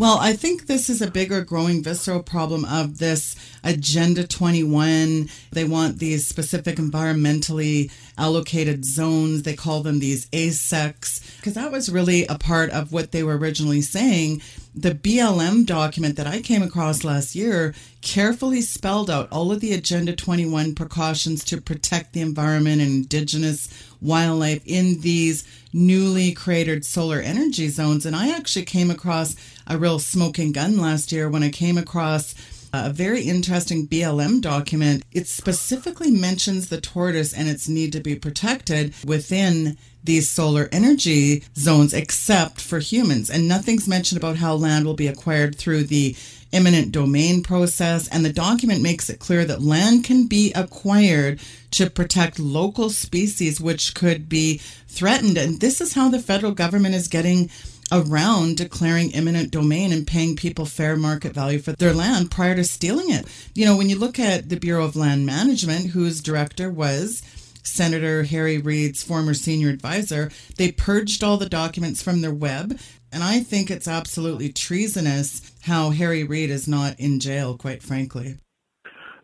Well, 0.00 0.16
I 0.18 0.32
think 0.32 0.66
this 0.66 0.88
is 0.88 1.02
a 1.02 1.10
bigger, 1.10 1.42
growing, 1.42 1.82
visceral 1.82 2.22
problem 2.22 2.64
of 2.64 2.96
this 2.96 3.36
Agenda 3.62 4.26
21. 4.26 5.28
They 5.52 5.64
want 5.64 5.98
these 5.98 6.26
specific 6.26 6.76
environmentally 6.76 7.92
allocated 8.16 8.86
zones. 8.86 9.42
They 9.42 9.54
call 9.54 9.82
them 9.82 9.98
these 9.98 10.24
ACECs, 10.30 11.36
because 11.36 11.52
that 11.52 11.70
was 11.70 11.92
really 11.92 12.24
a 12.28 12.38
part 12.38 12.70
of 12.70 12.94
what 12.94 13.12
they 13.12 13.22
were 13.22 13.36
originally 13.36 13.82
saying. 13.82 14.40
The 14.74 14.94
BLM 14.94 15.66
document 15.66 16.16
that 16.16 16.26
I 16.26 16.40
came 16.40 16.62
across 16.62 17.04
last 17.04 17.34
year 17.34 17.74
carefully 18.00 18.62
spelled 18.62 19.10
out 19.10 19.28
all 19.30 19.52
of 19.52 19.60
the 19.60 19.74
Agenda 19.74 20.16
21 20.16 20.76
precautions 20.76 21.44
to 21.44 21.60
protect 21.60 22.14
the 22.14 22.22
environment 22.22 22.80
and 22.80 22.90
indigenous 22.90 23.68
wildlife 24.00 24.62
in 24.64 25.00
these 25.00 25.44
newly 25.72 26.32
created 26.32 26.84
solar 26.84 27.18
energy 27.20 27.68
zones. 27.68 28.06
And 28.06 28.16
I 28.16 28.34
actually 28.34 28.64
came 28.64 28.90
across 28.90 29.36
a 29.70 29.78
real 29.78 30.00
smoking 30.00 30.52
gun 30.52 30.78
last 30.78 31.12
year 31.12 31.30
when 31.30 31.44
I 31.44 31.50
came 31.50 31.78
across 31.78 32.34
a 32.72 32.92
very 32.92 33.22
interesting 33.22 33.86
BLM 33.86 34.40
document. 34.40 35.04
It 35.12 35.26
specifically 35.26 36.10
mentions 36.10 36.68
the 36.68 36.80
tortoise 36.80 37.32
and 37.32 37.48
its 37.48 37.68
need 37.68 37.92
to 37.92 38.00
be 38.00 38.16
protected 38.16 38.94
within 39.04 39.78
these 40.02 40.28
solar 40.28 40.68
energy 40.72 41.44
zones, 41.56 41.94
except 41.94 42.60
for 42.60 42.78
humans. 42.78 43.30
And 43.30 43.46
nothing's 43.46 43.88
mentioned 43.88 44.20
about 44.20 44.36
how 44.36 44.54
land 44.54 44.86
will 44.86 44.94
be 44.94 45.08
acquired 45.08 45.56
through 45.56 45.84
the 45.84 46.16
eminent 46.52 46.90
domain 46.90 47.42
process. 47.42 48.08
And 48.08 48.24
the 48.24 48.32
document 48.32 48.82
makes 48.82 49.08
it 49.08 49.20
clear 49.20 49.44
that 49.44 49.62
land 49.62 50.04
can 50.04 50.26
be 50.26 50.52
acquired 50.54 51.40
to 51.72 51.90
protect 51.90 52.40
local 52.40 52.90
species 52.90 53.60
which 53.60 53.94
could 53.94 54.28
be 54.28 54.58
threatened. 54.88 55.38
And 55.38 55.60
this 55.60 55.80
is 55.80 55.94
how 55.94 56.08
the 56.08 56.18
federal 56.18 56.52
government 56.52 56.94
is 56.94 57.08
getting 57.08 57.50
around 57.92 58.56
declaring 58.56 59.14
eminent 59.14 59.50
domain 59.50 59.92
and 59.92 60.06
paying 60.06 60.36
people 60.36 60.66
fair 60.66 60.96
market 60.96 61.32
value 61.32 61.58
for 61.58 61.72
their 61.72 61.92
land 61.92 62.30
prior 62.30 62.54
to 62.54 62.64
stealing 62.64 63.10
it. 63.10 63.26
You 63.54 63.66
know, 63.66 63.76
when 63.76 63.88
you 63.88 63.98
look 63.98 64.18
at 64.18 64.48
the 64.48 64.58
Bureau 64.58 64.84
of 64.84 64.96
Land 64.96 65.26
Management, 65.26 65.86
whose 65.86 66.20
director 66.20 66.70
was 66.70 67.22
Senator 67.62 68.24
Harry 68.24 68.58
Reid's 68.58 69.02
former 69.02 69.34
senior 69.34 69.68
advisor, 69.68 70.30
they 70.56 70.72
purged 70.72 71.22
all 71.22 71.36
the 71.36 71.48
documents 71.48 72.02
from 72.02 72.20
their 72.20 72.34
web. 72.34 72.78
And 73.12 73.22
I 73.24 73.40
think 73.40 73.70
it's 73.70 73.88
absolutely 73.88 74.52
treasonous 74.52 75.52
how 75.62 75.90
Harry 75.90 76.24
Reid 76.24 76.50
is 76.50 76.68
not 76.68 76.98
in 76.98 77.18
jail, 77.18 77.56
quite 77.56 77.82
frankly. 77.82 78.38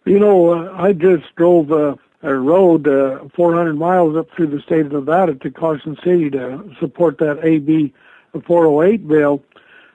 You 0.04 0.18
know, 0.18 0.50
uh, 0.50 0.72
I 0.76 0.92
just 0.92 1.34
drove 1.36 1.70
uh, 1.72 1.96
a 2.22 2.34
road 2.34 2.88
uh, 2.88 3.28
400 3.34 3.74
miles 3.74 4.16
up 4.16 4.28
through 4.30 4.48
the 4.48 4.60
state 4.60 4.86
of 4.86 4.92
Nevada 4.92 5.34
to 5.36 5.50
Carson 5.50 5.96
City 6.02 6.30
to 6.30 6.74
support 6.80 7.18
that 7.18 7.44
AB 7.44 7.92
the 8.36 8.46
408 8.46 9.08
bill. 9.08 9.42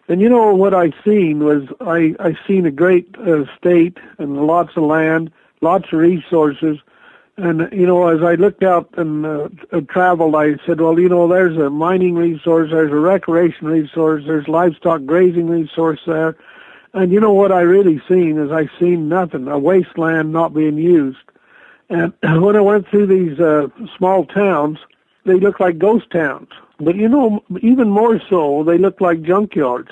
And 0.08 0.20
you 0.20 0.30
know 0.30 0.54
what 0.54 0.74
I 0.74 0.92
seen 1.06 1.44
was 1.44 1.64
I 1.80 2.16
I 2.20 2.36
seen 2.48 2.66
a 2.66 2.72
great 2.72 3.16
uh, 3.18 3.46
state 3.58 3.98
and 4.18 4.46
lots 4.46 4.76
of 4.76 4.84
land, 4.84 5.32
lots 5.62 5.86
of 5.94 6.00
resources, 6.00 6.80
and 7.38 7.70
you 7.72 7.86
know 7.86 8.08
as 8.08 8.22
I 8.22 8.36
looked 8.36 8.64
out 8.64 8.90
and 8.98 9.26
uh, 9.26 9.50
traveled, 9.88 10.36
I 10.36 10.58
said, 10.66 10.82
well, 10.82 11.00
you 11.00 11.08
know, 11.08 11.28
there's 11.28 11.58
a 11.58 11.70
mining 11.70 12.16
resource, 12.16 12.72
there's 12.72 12.92
a 12.92 12.96
recreation 12.96 13.68
resource, 13.68 14.24
there's 14.26 14.48
livestock 14.50 15.06
grazing 15.06 15.48
resource 15.48 16.02
there, 16.06 16.36
and 16.94 17.12
you 17.12 17.22
know 17.22 17.34
what 17.34 17.54
I 17.54 17.62
really 17.62 18.02
seen 18.10 18.38
is 18.38 18.52
I 18.52 18.70
seen 18.80 19.08
nothing, 19.08 19.48
a 19.48 19.58
wasteland 19.58 20.34
not 20.34 20.54
being 20.54 20.78
used. 20.78 21.20
And 21.90 22.12
when 22.22 22.58
I 22.58 22.62
went 22.62 22.88
through 22.90 23.08
these 23.08 23.40
uh, 23.40 23.70
small 23.98 24.26
towns, 24.26 24.80
they 25.26 25.40
look 25.40 25.60
like 25.60 25.78
ghost 25.78 26.10
towns. 26.12 26.50
But 26.80 26.96
you 26.96 27.08
know, 27.08 27.44
even 27.62 27.90
more 27.90 28.20
so, 28.30 28.64
they 28.64 28.78
look 28.78 29.02
like 29.02 29.22
junkyards. 29.22 29.92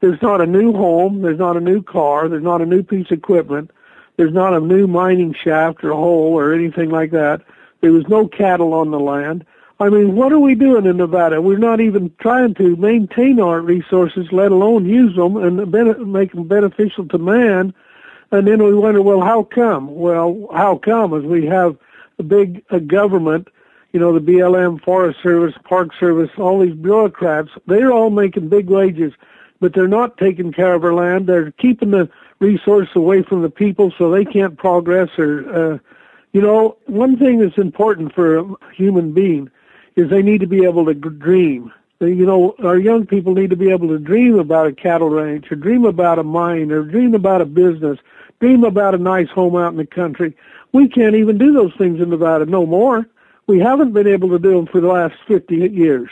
There's 0.00 0.20
not 0.22 0.40
a 0.40 0.46
new 0.46 0.72
home, 0.72 1.22
there's 1.22 1.38
not 1.38 1.56
a 1.56 1.60
new 1.60 1.82
car, 1.82 2.28
there's 2.28 2.42
not 2.42 2.62
a 2.62 2.66
new 2.66 2.82
piece 2.82 3.10
of 3.10 3.18
equipment, 3.18 3.70
there's 4.16 4.32
not 4.32 4.54
a 4.54 4.60
new 4.60 4.86
mining 4.86 5.34
shaft 5.34 5.84
or 5.84 5.92
hole 5.92 6.34
or 6.34 6.52
anything 6.52 6.90
like 6.90 7.10
that. 7.10 7.42
There 7.80 7.92
was 7.92 8.08
no 8.08 8.26
cattle 8.26 8.74
on 8.74 8.90
the 8.90 9.00
land. 9.00 9.44
I 9.78 9.88
mean, 9.88 10.14
what 10.14 10.32
are 10.32 10.38
we 10.38 10.54
doing 10.54 10.84
in 10.84 10.98
Nevada? 10.98 11.40
We're 11.40 11.56
not 11.56 11.80
even 11.80 12.12
trying 12.20 12.54
to 12.54 12.76
maintain 12.76 13.40
our 13.40 13.60
resources, 13.60 14.26
let 14.30 14.52
alone 14.52 14.84
use 14.84 15.16
them 15.16 15.36
and 15.36 16.12
make 16.12 16.32
them 16.32 16.48
beneficial 16.48 17.08
to 17.08 17.18
man. 17.18 17.72
And 18.30 18.46
then 18.46 18.62
we 18.62 18.74
wonder, 18.74 19.00
well, 19.00 19.22
how 19.22 19.42
come? 19.42 19.94
Well, 19.94 20.48
how 20.52 20.76
come? 20.76 21.14
As 21.14 21.24
we 21.24 21.46
have 21.46 21.78
a 22.18 22.22
big 22.22 22.62
a 22.70 22.78
government 22.78 23.48
you 23.92 23.98
know, 23.98 24.12
the 24.12 24.20
BLM, 24.20 24.82
Forest 24.82 25.18
Service, 25.22 25.54
Park 25.64 25.90
Service, 25.98 26.30
all 26.38 26.60
these 26.60 26.74
bureaucrats, 26.74 27.50
they're 27.66 27.92
all 27.92 28.10
making 28.10 28.48
big 28.48 28.70
wages, 28.70 29.12
but 29.58 29.74
they're 29.74 29.88
not 29.88 30.16
taking 30.16 30.52
care 30.52 30.74
of 30.74 30.84
our 30.84 30.94
land. 30.94 31.26
They're 31.26 31.50
keeping 31.52 31.90
the 31.90 32.08
resource 32.38 32.88
away 32.94 33.22
from 33.22 33.42
the 33.42 33.50
people 33.50 33.92
so 33.98 34.10
they 34.10 34.24
can't 34.24 34.56
progress 34.56 35.10
or, 35.18 35.74
uh, 35.74 35.78
you 36.32 36.40
know, 36.40 36.76
one 36.86 37.16
thing 37.18 37.40
that's 37.40 37.58
important 37.58 38.14
for 38.14 38.38
a 38.38 38.44
human 38.74 39.12
being 39.12 39.50
is 39.96 40.08
they 40.08 40.22
need 40.22 40.40
to 40.40 40.46
be 40.46 40.64
able 40.64 40.86
to 40.86 40.94
dream. 40.94 41.72
You 41.98 42.24
know, 42.24 42.54
our 42.62 42.78
young 42.78 43.04
people 43.04 43.34
need 43.34 43.50
to 43.50 43.56
be 43.56 43.70
able 43.70 43.88
to 43.88 43.98
dream 43.98 44.38
about 44.38 44.68
a 44.68 44.72
cattle 44.72 45.10
ranch 45.10 45.50
or 45.50 45.56
dream 45.56 45.84
about 45.84 46.18
a 46.18 46.22
mine 46.22 46.70
or 46.70 46.82
dream 46.82 47.14
about 47.14 47.42
a 47.42 47.44
business, 47.44 47.98
dream 48.40 48.64
about 48.64 48.94
a 48.94 48.98
nice 48.98 49.28
home 49.28 49.56
out 49.56 49.72
in 49.72 49.76
the 49.76 49.84
country. 49.84 50.34
We 50.72 50.88
can't 50.88 51.16
even 51.16 51.36
do 51.36 51.52
those 51.52 51.74
things 51.76 52.00
in 52.00 52.08
Nevada 52.08 52.46
no 52.46 52.64
more 52.64 53.06
we 53.50 53.58
haven't 53.58 53.92
been 53.92 54.06
able 54.06 54.28
to 54.28 54.38
do 54.38 54.66
for 54.70 54.80
the 54.80 54.86
last 54.86 55.16
50 55.26 55.56
years. 55.56 56.08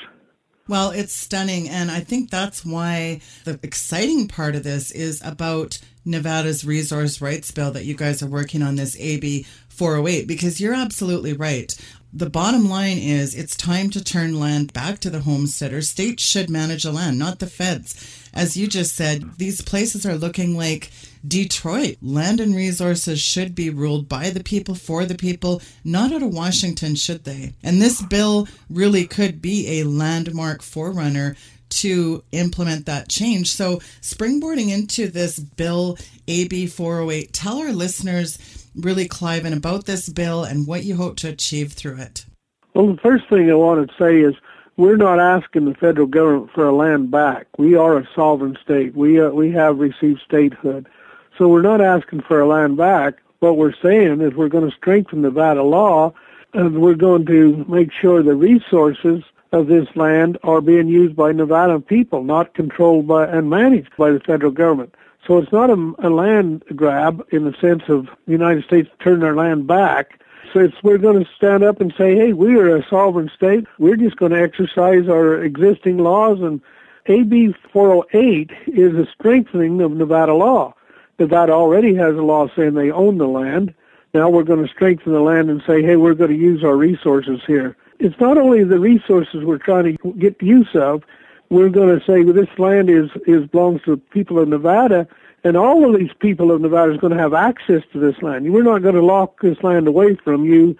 Well, 0.66 0.90
it's 0.90 1.12
stunning. 1.12 1.68
And 1.68 1.88
I 1.88 2.00
think 2.00 2.30
that's 2.30 2.64
why 2.64 3.20
the 3.44 3.60
exciting 3.62 4.26
part 4.26 4.56
of 4.56 4.64
this 4.64 4.90
is 4.90 5.22
about 5.24 5.78
Nevada's 6.04 6.64
resource 6.64 7.20
rights 7.20 7.50
bill 7.52 7.70
that 7.70 7.84
you 7.84 7.94
guys 7.94 8.22
are 8.22 8.26
working 8.26 8.62
on, 8.62 8.74
this 8.74 8.96
AB 8.98 9.46
408, 9.68 10.26
because 10.26 10.60
you're 10.60 10.74
absolutely 10.74 11.32
right. 11.32 11.72
The 12.12 12.28
bottom 12.28 12.68
line 12.68 12.98
is 12.98 13.34
it's 13.34 13.56
time 13.56 13.90
to 13.90 14.02
turn 14.02 14.40
land 14.40 14.72
back 14.72 14.98
to 15.00 15.10
the 15.10 15.20
homesteader. 15.20 15.80
States 15.80 16.22
should 16.22 16.50
manage 16.50 16.82
the 16.82 16.92
land, 16.92 17.18
not 17.18 17.38
the 17.38 17.46
feds. 17.46 18.27
As 18.38 18.56
you 18.56 18.68
just 18.68 18.94
said, 18.94 19.36
these 19.38 19.60
places 19.60 20.06
are 20.06 20.14
looking 20.14 20.56
like 20.56 20.92
Detroit. 21.26 21.96
Land 22.00 22.38
and 22.38 22.54
resources 22.54 23.20
should 23.20 23.52
be 23.52 23.68
ruled 23.68 24.08
by 24.08 24.30
the 24.30 24.44
people, 24.44 24.76
for 24.76 25.04
the 25.04 25.16
people, 25.16 25.60
not 25.84 26.12
out 26.12 26.22
of 26.22 26.32
Washington, 26.32 26.94
should 26.94 27.24
they? 27.24 27.54
And 27.64 27.82
this 27.82 28.00
bill 28.00 28.46
really 28.70 29.08
could 29.08 29.42
be 29.42 29.80
a 29.80 29.84
landmark 29.88 30.62
forerunner 30.62 31.34
to 31.80 32.22
implement 32.30 32.86
that 32.86 33.08
change. 33.08 33.50
So, 33.50 33.78
springboarding 34.00 34.70
into 34.70 35.08
this 35.08 35.40
bill, 35.40 35.98
AB 36.28 36.68
408, 36.68 37.32
tell 37.32 37.58
our 37.58 37.72
listeners 37.72 38.38
really, 38.76 39.08
Cliven, 39.08 39.56
about 39.56 39.86
this 39.86 40.08
bill 40.08 40.44
and 40.44 40.64
what 40.64 40.84
you 40.84 40.94
hope 40.94 41.16
to 41.16 41.28
achieve 41.28 41.72
through 41.72 41.98
it. 41.98 42.24
Well, 42.72 42.94
the 42.94 43.00
first 43.00 43.28
thing 43.28 43.50
I 43.50 43.54
want 43.54 43.90
to 43.90 43.94
say 43.98 44.20
is 44.20 44.36
we're 44.78 44.96
not 44.96 45.18
asking 45.18 45.66
the 45.66 45.74
federal 45.74 46.06
government 46.06 46.52
for 46.54 46.66
a 46.66 46.74
land 46.74 47.10
back. 47.10 47.46
We 47.58 47.74
are 47.74 47.98
a 47.98 48.08
sovereign 48.14 48.56
state. 48.62 48.94
We 48.94 49.20
uh, 49.20 49.30
we 49.30 49.50
have 49.50 49.78
received 49.78 50.22
statehood. 50.24 50.88
So 51.36 51.48
we're 51.48 51.62
not 51.62 51.80
asking 51.80 52.22
for 52.22 52.40
a 52.40 52.46
land 52.46 52.76
back. 52.76 53.14
What 53.40 53.56
we're 53.56 53.74
saying 53.82 54.20
is 54.20 54.34
we're 54.34 54.48
going 54.48 54.68
to 54.70 54.76
strengthen 54.76 55.22
Nevada 55.22 55.62
law 55.62 56.14
and 56.54 56.80
we're 56.80 56.94
going 56.94 57.26
to 57.26 57.64
make 57.68 57.92
sure 57.92 58.22
the 58.22 58.34
resources 58.34 59.22
of 59.52 59.66
this 59.66 59.88
land 59.96 60.38
are 60.42 60.60
being 60.60 60.88
used 60.88 61.16
by 61.16 61.32
Nevada 61.32 61.80
people, 61.80 62.22
not 62.22 62.54
controlled 62.54 63.06
by 63.06 63.26
and 63.26 63.50
managed 63.50 63.94
by 63.96 64.10
the 64.10 64.20
federal 64.20 64.52
government. 64.52 64.94
So 65.26 65.38
it's 65.38 65.52
not 65.52 65.70
a, 65.70 65.94
a 65.98 66.10
land 66.10 66.64
grab 66.74 67.26
in 67.30 67.44
the 67.44 67.54
sense 67.60 67.82
of 67.88 68.06
the 68.26 68.32
United 68.32 68.64
States 68.64 68.88
turning 69.00 69.24
our 69.24 69.34
land 69.34 69.66
back. 69.66 70.20
So 70.52 70.70
we're 70.82 70.98
going 70.98 71.24
to 71.24 71.30
stand 71.36 71.62
up 71.62 71.80
and 71.80 71.92
say, 71.96 72.16
hey, 72.16 72.32
we 72.32 72.56
are 72.56 72.76
a 72.76 72.86
sovereign 72.88 73.30
state. 73.34 73.66
We're 73.78 73.96
just 73.96 74.16
going 74.16 74.32
to 74.32 74.40
exercise 74.40 75.08
our 75.08 75.42
existing 75.42 75.98
laws. 75.98 76.40
And 76.40 76.60
AB 77.06 77.54
408 77.72 78.50
is 78.66 78.94
a 78.94 79.06
strengthening 79.12 79.80
of 79.80 79.92
Nevada 79.92 80.34
law. 80.34 80.74
Nevada 81.18 81.52
already 81.52 81.94
has 81.94 82.14
a 82.14 82.22
law 82.22 82.48
saying 82.54 82.74
they 82.74 82.90
own 82.90 83.18
the 83.18 83.28
land. 83.28 83.74
Now 84.14 84.30
we're 84.30 84.44
going 84.44 84.64
to 84.64 84.72
strengthen 84.72 85.12
the 85.12 85.20
land 85.20 85.50
and 85.50 85.62
say, 85.66 85.82
hey, 85.82 85.96
we're 85.96 86.14
going 86.14 86.30
to 86.30 86.36
use 86.36 86.64
our 86.64 86.76
resources 86.76 87.40
here. 87.46 87.76
It's 87.98 88.18
not 88.20 88.38
only 88.38 88.64
the 88.64 88.78
resources 88.78 89.44
we're 89.44 89.58
trying 89.58 89.96
to 89.96 90.12
get 90.14 90.40
use 90.40 90.74
of. 90.74 91.02
We're 91.50 91.70
going 91.70 91.98
to 91.98 92.04
say 92.04 92.22
well, 92.22 92.34
this 92.34 92.58
land 92.58 92.90
is, 92.90 93.10
is 93.26 93.46
belongs 93.46 93.82
to 93.82 93.92
the 93.92 93.96
people 93.96 94.38
of 94.38 94.48
Nevada, 94.48 95.08
and 95.44 95.56
all 95.56 95.88
of 95.92 95.98
these 95.98 96.12
people 96.18 96.50
of 96.50 96.60
Nevada 96.60 96.92
is 96.92 96.98
going 96.98 97.12
to 97.12 97.18
have 97.18 97.34
access 97.34 97.82
to 97.92 97.98
this 97.98 98.20
land. 98.22 98.52
We're 98.52 98.62
not 98.62 98.82
going 98.82 98.94
to 98.94 99.04
lock 99.04 99.40
this 99.40 99.62
land 99.62 99.86
away 99.86 100.16
from 100.16 100.44
you 100.44 100.76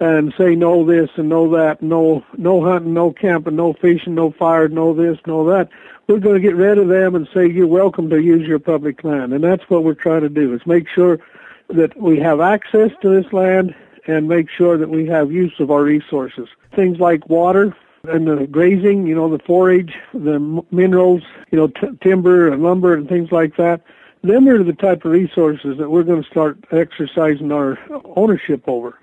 and 0.00 0.34
say 0.36 0.54
no 0.54 0.84
this 0.84 1.10
and 1.16 1.28
no 1.28 1.48
that, 1.50 1.80
no 1.80 2.24
no 2.36 2.62
hunting, 2.64 2.94
no 2.94 3.12
camping, 3.12 3.56
no 3.56 3.72
fishing, 3.72 4.14
no 4.14 4.32
fire, 4.32 4.68
no 4.68 4.92
this, 4.92 5.18
no 5.26 5.44
that 5.46 5.68
we're 6.08 6.18
going 6.18 6.34
to 6.34 6.40
get 6.40 6.56
rid 6.56 6.78
of 6.78 6.88
them 6.88 7.14
and 7.14 7.28
say 7.32 7.48
you're 7.48 7.66
welcome 7.66 8.10
to 8.10 8.20
use 8.20 8.46
your 8.46 8.58
public 8.58 9.04
land. 9.04 9.32
And 9.32 9.42
that's 9.42 9.62
what 9.70 9.84
we're 9.84 9.94
trying 9.94 10.22
to 10.22 10.28
do 10.28 10.52
is 10.52 10.66
make 10.66 10.88
sure 10.88 11.20
that 11.68 11.96
we 11.96 12.18
have 12.18 12.40
access 12.40 12.90
to 13.00 13.08
this 13.08 13.32
land 13.32 13.74
and 14.06 14.28
make 14.28 14.50
sure 14.50 14.76
that 14.76 14.90
we 14.90 15.06
have 15.06 15.30
use 15.30 15.54
of 15.60 15.70
our 15.70 15.82
resources. 15.82 16.48
Things 16.74 16.98
like 16.98 17.28
water, 17.28 17.74
and 18.04 18.26
the 18.26 18.48
grazing, 18.48 19.06
you 19.06 19.14
know, 19.14 19.28
the 19.28 19.42
forage, 19.44 19.94
the 20.12 20.64
minerals, 20.72 21.22
you 21.52 21.58
know, 21.58 21.68
t- 21.68 21.96
timber 22.00 22.48
and 22.48 22.62
lumber 22.62 22.94
and 22.94 23.08
things 23.08 23.30
like 23.30 23.56
that. 23.56 23.82
Them 24.22 24.48
are 24.48 24.62
the 24.62 24.72
type 24.72 25.04
of 25.04 25.10
resources 25.10 25.78
that 25.78 25.90
we're 25.90 26.04
going 26.04 26.22
to 26.22 26.30
start 26.30 26.58
exercising 26.70 27.50
our 27.50 27.76
ownership 28.16 28.62
over. 28.68 28.98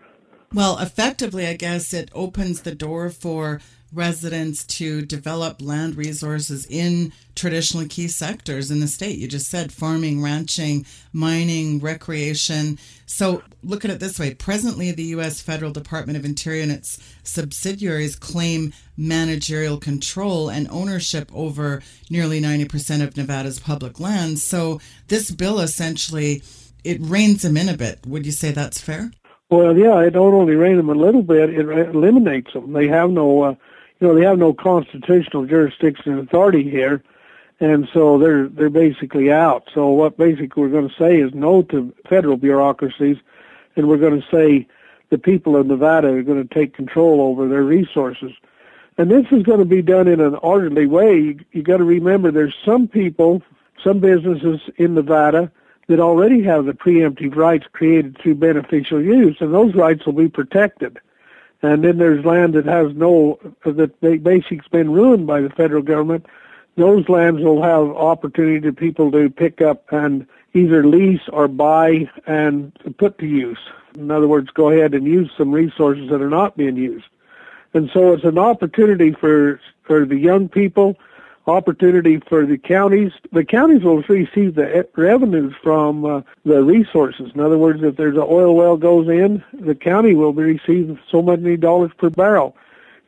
Well, 0.54 0.80
effectively, 0.80 1.46
I 1.46 1.56
guess 1.56 1.94
it 1.94 2.10
opens 2.14 2.62
the 2.62 2.74
door 2.74 3.10
for 3.10 3.60
residents 3.94 4.64
to 4.66 5.02
develop 5.02 5.62
land 5.62 5.96
resources 5.96 6.66
in 6.68 7.12
traditional 7.36 7.88
key 7.88 8.08
sectors 8.08 8.70
in 8.70 8.80
the 8.80 8.88
state. 8.88 9.18
You 9.18 9.28
just 9.28 9.50
said 9.50 9.72
farming, 9.72 10.22
ranching, 10.22 10.86
mining, 11.14 11.80
recreation. 11.80 12.78
So 13.06 13.42
look 13.64 13.84
at 13.84 13.92
it 13.92 14.00
this 14.00 14.20
way. 14.20 14.34
Presently, 14.34 14.92
the 14.92 15.04
U.S. 15.04 15.42
Federal 15.42 15.72
Department 15.72 16.18
of 16.18 16.26
Interior 16.26 16.64
and 16.64 16.72
its 16.72 17.00
subsidiaries 17.24 18.16
claim 18.16 18.74
managerial 18.98 19.78
control 19.78 20.50
and 20.50 20.68
ownership 20.70 21.32
over 21.34 21.82
nearly 22.10 22.42
90% 22.42 23.02
of 23.02 23.18
Nevada's 23.18 23.60
public 23.60 24.00
lands. 24.00 24.44
So 24.44 24.80
this 25.08 25.32
bill 25.32 25.60
essentially, 25.60 26.44
it 26.84 27.00
reins 27.02 27.42
them 27.42 27.58
in 27.58 27.70
a 27.70 27.78
bit. 27.78 28.06
Would 28.06 28.26
you 28.26 28.32
say 28.32 28.52
that's 28.52 28.82
fair? 28.82 29.12
Well, 29.50 29.76
yeah, 29.76 30.00
it 30.02 30.12
don't 30.12 30.36
only 30.36 30.54
rein 30.54 30.78
them 30.78 30.90
a 30.90 30.94
little 30.94 31.24
bit; 31.24 31.50
it 31.50 31.68
eliminates 31.68 32.54
them. 32.54 32.72
They 32.72 32.88
have 32.88 33.10
no 33.10 33.42
uh, 33.42 33.56
you 34.00 34.08
know, 34.08 34.16
they 34.16 34.24
have 34.24 34.38
no 34.38 34.54
constitutional 34.54 35.46
jurisdiction 35.46 36.14
and 36.14 36.28
authority 36.28 36.70
here, 36.70 37.04
and 37.60 37.88
so 37.94 38.18
they're 38.18 38.48
they're 38.48 38.70
basically 38.70 39.32
out. 39.32 39.70
So 39.74 39.90
what 39.90 40.18
basically 40.18 40.64
we're 40.64 40.70
going 40.70 40.90
to 40.90 40.96
say 40.96 41.20
is 41.20 41.34
no 41.34 41.62
to 41.64 41.94
federal 42.08 42.38
bureaucracies, 42.38 43.18
and 43.76 43.88
we're 43.88 43.98
going 43.98 44.22
to 44.22 44.28
say 44.32 44.68
the 45.10 45.18
people 45.18 45.56
of 45.56 45.68
Nevada 45.68 46.10
are 46.10 46.24
going 46.24 46.46
to 46.46 46.54
take 46.54 46.74
control 46.74 47.22
over 47.22 47.48
their 47.48 47.64
resources. 47.64 48.32
And 48.98 49.10
this 49.10 49.26
is 49.32 49.44
going 49.44 49.60
to 49.60 49.66
be 49.66 49.82
done 49.82 50.08
in 50.08 50.20
an 50.20 50.36
orderly 50.36 50.86
way. 50.86 51.18
You, 51.18 51.40
you 51.52 51.64
got 51.64 51.78
to 51.78 51.86
remember 51.86 52.32
there's 52.32 52.56
some 52.66 52.88
people, 52.88 53.42
some 53.84 54.00
businesses 54.00 54.62
in 54.78 54.94
Nevada 54.94 55.52
that 55.88 56.00
already 56.00 56.44
have 56.44 56.66
the 56.66 56.74
preemptive 56.74 57.36
rights 57.36 57.66
created 57.72 58.18
through 58.18 58.36
beneficial 58.36 59.02
use, 59.02 59.38
and 59.40 59.54
those 59.54 59.74
rights 59.74 60.06
will 60.06 60.14
be 60.14 60.30
protected 60.30 61.00
and 61.62 61.84
then 61.84 61.98
there's 61.98 62.26
land 62.26 62.54
that 62.54 62.66
has 62.66 62.94
no 62.96 63.40
that 63.66 64.00
basically's 64.02 64.68
been 64.72 64.92
ruined 64.92 65.28
by 65.28 65.42
the 65.42 65.50
federal 65.50 65.82
government. 65.82 66.26
Those 66.76 67.10
lands 67.10 67.42
will 67.42 67.62
have 67.62 67.90
opportunity 67.90 68.62
to 68.62 68.72
people 68.72 69.12
to 69.12 69.30
pick 69.30 69.62
up 69.62 69.92
and 69.92 70.26
either 70.54 70.86
lease 70.86 71.28
or 71.34 71.48
buy 71.48 72.10
and 72.26 72.72
put 72.98 73.18
to 73.20 73.28
use. 73.28 73.60
In 73.96 74.10
other 74.10 74.28
words, 74.28 74.50
go 74.52 74.70
ahead 74.70 74.94
and 74.94 75.06
use 75.06 75.30
some 75.38 75.52
resources 75.52 76.10
that 76.10 76.22
are 76.22 76.30
not 76.30 76.56
being 76.56 76.78
used. 76.78 77.08
And 77.74 77.90
so 77.94 78.14
it's 78.14 78.24
an 78.24 78.38
opportunity 78.38 79.12
for 79.12 79.60
for 79.84 80.06
the 80.06 80.18
young 80.18 80.48
people 80.48 80.98
opportunity 81.50 82.20
for 82.20 82.46
the 82.46 82.58
counties. 82.58 83.12
The 83.32 83.44
counties 83.44 83.84
will 83.84 84.02
receive 84.04 84.56
the 84.56 84.88
revenues 84.96 85.54
from 85.62 86.06
uh, 86.06 86.22
the 86.46 86.64
resources. 86.64 87.32
In 87.34 87.42
other 87.42 87.58
words, 87.58 87.84
if 87.84 87.98
there's 87.98 88.16
an 88.16 88.26
oil 88.26 88.56
well 88.56 88.78
goes 88.78 89.08
in, 89.10 89.44
the 89.54 89.76
county 89.76 90.16
will 90.16 90.34
be 90.34 90.44
receiving 90.44 91.00
so 91.12 91.22
many 91.22 91.58
dollars 91.58 91.92
per 91.98 92.10
barrel. 92.10 92.56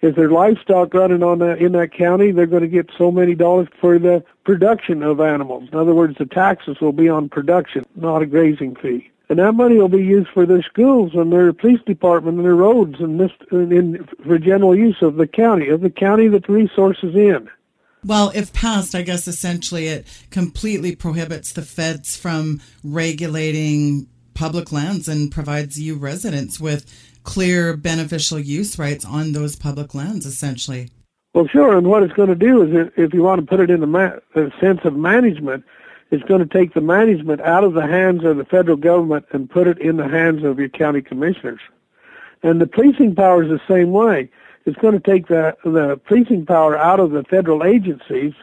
If 0.02 0.16
there's 0.16 0.32
livestock 0.32 0.94
running 0.96 1.22
on 1.22 1.40
that, 1.40 1.60
in 1.60 1.74
that 1.74 1.94
county, 1.94 2.32
they're 2.32 2.48
going 2.48 2.64
to 2.64 2.68
get 2.68 2.90
so 2.98 3.12
many 3.12 3.36
dollars 3.36 3.68
for 3.80 4.00
the 4.00 4.24
production 4.44 5.04
of 5.04 5.22
animals. 5.22 5.70
In 5.72 5.78
other 5.78 5.94
words, 5.94 6.18
the 6.18 6.26
taxes 6.26 6.82
will 6.82 6.92
be 6.92 7.08
on 7.08 7.30
production, 7.30 7.86
not 7.96 8.24
a 8.24 8.26
grazing 8.26 8.76
fee. 8.76 9.12
And 9.30 9.40
that 9.40 9.54
money 9.54 9.78
will 9.78 9.88
be 9.88 10.04
used 10.04 10.30
for 10.30 10.46
their 10.46 10.64
schools 10.64 11.14
and 11.14 11.32
their 11.32 11.54
police 11.54 11.80
department 11.86 12.36
and 12.38 12.46
their 12.46 12.56
roads 12.56 13.00
and 13.00 13.18
this 13.18 13.32
in, 13.52 14.06
for 14.26 14.38
general 14.38 14.76
use 14.76 15.02
of 15.02 15.16
the 15.16 15.26
county, 15.26 15.70
of 15.70 15.80
the 15.80 15.90
county 15.90 16.28
that 16.28 16.48
the 16.48 16.52
resources 16.52 17.16
in. 17.16 17.50
Well, 18.04 18.32
if 18.34 18.52
passed, 18.52 18.96
I 18.96 19.04
guess 19.04 19.28
essentially 19.28 19.88
it 19.88 20.08
completely 20.32 20.96
prohibits 20.96 21.54
the 21.54 21.62
feds 21.62 22.18
from 22.18 22.62
regulating 22.84 24.08
public 24.34 24.72
lands 24.72 25.08
and 25.08 25.32
provides 25.32 25.80
you 25.80 25.96
residents 25.96 26.60
with 26.60 26.86
clear 27.24 27.78
beneficial 27.78 28.40
use 28.40 28.80
rights 28.80 29.06
on 29.06 29.34
those 29.34 29.56
public 29.56 29.94
lands, 29.94 30.26
essentially. 30.26 30.90
Well, 31.34 31.48
sure. 31.48 31.78
And 31.78 31.88
what 31.88 32.02
it's 32.04 32.14
going 32.14 32.30
to 32.30 32.36
do 32.36 32.64
is, 32.64 32.92
if 32.98 33.14
you 33.14 33.22
want 33.22 33.40
to 33.40 33.48
put 33.48 33.60
it 33.60 33.70
in 33.70 33.82
the, 33.82 33.88
ma- 33.88 34.16
the 34.34 34.52
sense 34.60 34.82
of 34.84 34.96
management, 34.96 35.64
it's 36.10 36.24
going 36.24 36.46
to 36.46 36.58
take 36.58 36.74
the 36.74 36.82
management 36.82 37.40
out 37.42 37.64
of 37.64 37.74
the 37.74 37.86
hands 37.86 38.24
of 38.26 38.38
the 38.38 38.46
federal 38.46 38.78
government 38.78 39.26
and 39.32 39.50
put 39.50 39.68
it 39.68 39.78
in 39.78 39.98
the 39.98 40.08
hands 40.08 40.44
of 40.44 40.60
your 40.60 40.70
county 40.70 41.02
commissioners. 41.02 41.62
And 42.44 42.60
the 42.60 42.68
policing 42.68 43.16
power 43.16 43.44
is 43.44 43.50
the 43.50 43.62
same 43.68 43.92
way. 43.92 44.30
It's 44.66 44.78
going 44.78 44.94
to 44.94 45.00
take 45.00 45.28
the 45.28 45.56
the 45.64 46.00
policing 46.06 46.46
power 46.46 46.78
out 46.78 47.00
of 47.00 47.12
the 47.12 47.24
federal 47.24 47.64
agencies. 47.64 48.34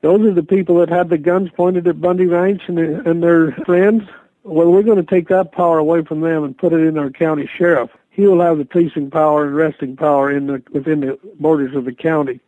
Those 0.00 0.26
are 0.26 0.34
the 0.34 0.42
people 0.42 0.78
that 0.78 0.88
had 0.88 1.10
the 1.10 1.18
guns 1.18 1.50
pointed 1.50 1.86
at 1.86 2.00
Bundy 2.00 2.26
Ranch 2.26 2.62
and, 2.68 2.78
and 2.78 3.22
their 3.22 3.52
friends. 3.66 4.02
Well, 4.42 4.72
we're 4.72 4.82
going 4.82 5.04
to 5.04 5.08
take 5.08 5.28
that 5.28 5.52
power 5.52 5.78
away 5.78 6.02
from 6.02 6.22
them 6.22 6.42
and 6.42 6.56
put 6.56 6.72
it 6.72 6.80
in 6.80 6.96
our 6.98 7.10
county 7.10 7.46
sheriff. 7.46 7.90
He 8.08 8.26
will 8.26 8.40
have 8.40 8.58
the 8.58 8.64
policing 8.64 9.10
power 9.10 9.44
and 9.44 9.54
arresting 9.54 9.96
power 9.96 10.30
in 10.30 10.46
the 10.46 10.62
within 10.72 11.00
the 11.00 11.18
borders 11.38 11.76
of 11.76 11.84
the 11.84 11.92
county. 11.92 12.40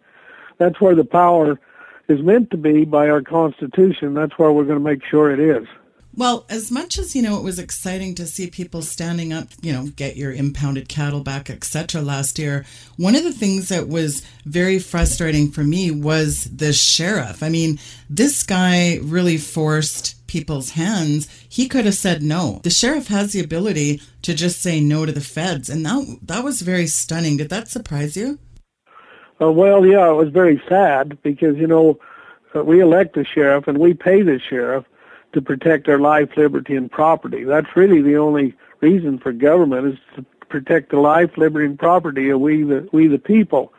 That's 0.58 0.80
where 0.80 0.94
the 0.94 1.04
power 1.04 1.61
is 2.08 2.22
meant 2.22 2.50
to 2.50 2.56
be 2.56 2.85
by 2.85 3.08
our 3.08 3.22
Constitution. 3.22 4.14
That's 4.14 4.38
where 4.38 4.52
we're 4.52 4.64
going 4.64 4.78
to 4.78 4.85
make 4.85 5.04
sure 5.04 5.30
it 5.30 5.40
is. 5.40 5.66
Well, 6.14 6.44
as 6.51 6.70
much 6.70 6.98
as 6.98 7.16
you 7.16 7.22
know, 7.22 7.38
it 7.38 7.42
was 7.42 7.59
exciting 7.59 8.14
to 8.16 8.27
see 8.27 8.46
people 8.46 8.83
standing 8.83 9.33
up, 9.33 9.48
you 9.62 9.72
know, 9.72 9.87
get 9.96 10.16
your 10.16 10.31
impounded 10.31 10.88
cattle 10.88 11.20
back, 11.20 11.48
etc. 11.48 12.03
Last 12.03 12.38
year, 12.38 12.66
one 12.98 13.14
of 13.14 13.25
the 13.25 13.33
things 13.33 13.70
that 13.70 13.88
was 13.88 14.22
very 14.44 14.79
frustrating 14.79 15.51
for 15.51 15.64
me 15.64 15.90
was 15.90 16.44
the 16.44 16.75
sheriff. 16.75 17.42
I 17.42 17.48
mean, 17.48 17.79
this 18.11 18.42
guy 18.42 18.98
really 19.03 19.38
forced 19.38 20.27
people's 20.27 20.70
hands. 20.70 21.29
He 21.48 21.66
could 21.66 21.87
have 21.87 21.94
said 21.94 22.22
no. 22.22 22.61
The 22.62 22.70
sheriff 22.70 23.09
has 23.09 23.33
the 23.33 23.40
ability 23.40 24.03
to 24.22 24.35
just 24.35 24.61
say 24.61 24.81
no 24.81 25.07
to 25.07 25.12
the 25.12 25.20
feds, 25.22 25.70
and 25.70 25.85
that 25.87 26.18
that 26.22 26.44
was 26.44 26.61
very 26.61 26.88
stunning. 26.88 27.38
Did 27.38 27.48
that 27.48 27.68
surprise 27.68 28.16
you? 28.18 28.38
Uh, 29.40 29.51
well, 29.51 29.87
yeah, 29.87 30.11
it 30.11 30.14
was 30.14 30.29
very 30.29 30.62
sad 30.68 31.20
because 31.22 31.57
you 31.57 31.66
know 31.66 31.98
uh, 32.55 32.62
we 32.62 32.81
elect 32.81 33.14
the 33.14 33.25
sheriff 33.25 33.66
and 33.66 33.79
we 33.79 33.94
pay 33.94 34.20
the 34.20 34.38
sheriff 34.38 34.85
to 35.33 35.42
protect 35.42 35.88
our 35.88 35.99
life, 35.99 36.37
liberty, 36.37 36.77
and 36.77 36.90
property. 36.90 37.45
That's 37.45 37.77
really 37.77 38.03
the 38.03 38.16
only 38.16 38.55
reason 38.81 39.18
for 39.18 39.33
government 39.33 39.95
is 39.95 39.99
to 40.16 40.25
protect 40.49 40.90
the 40.90 41.01
life, 41.01 41.37
liberty, 41.37 41.66
and 41.66 41.79
property 41.79 42.29
of 42.31 42.40
we 42.40 42.62
the 42.62 42.88
we 42.92 43.07
the 43.07 43.18
people. 43.18 43.73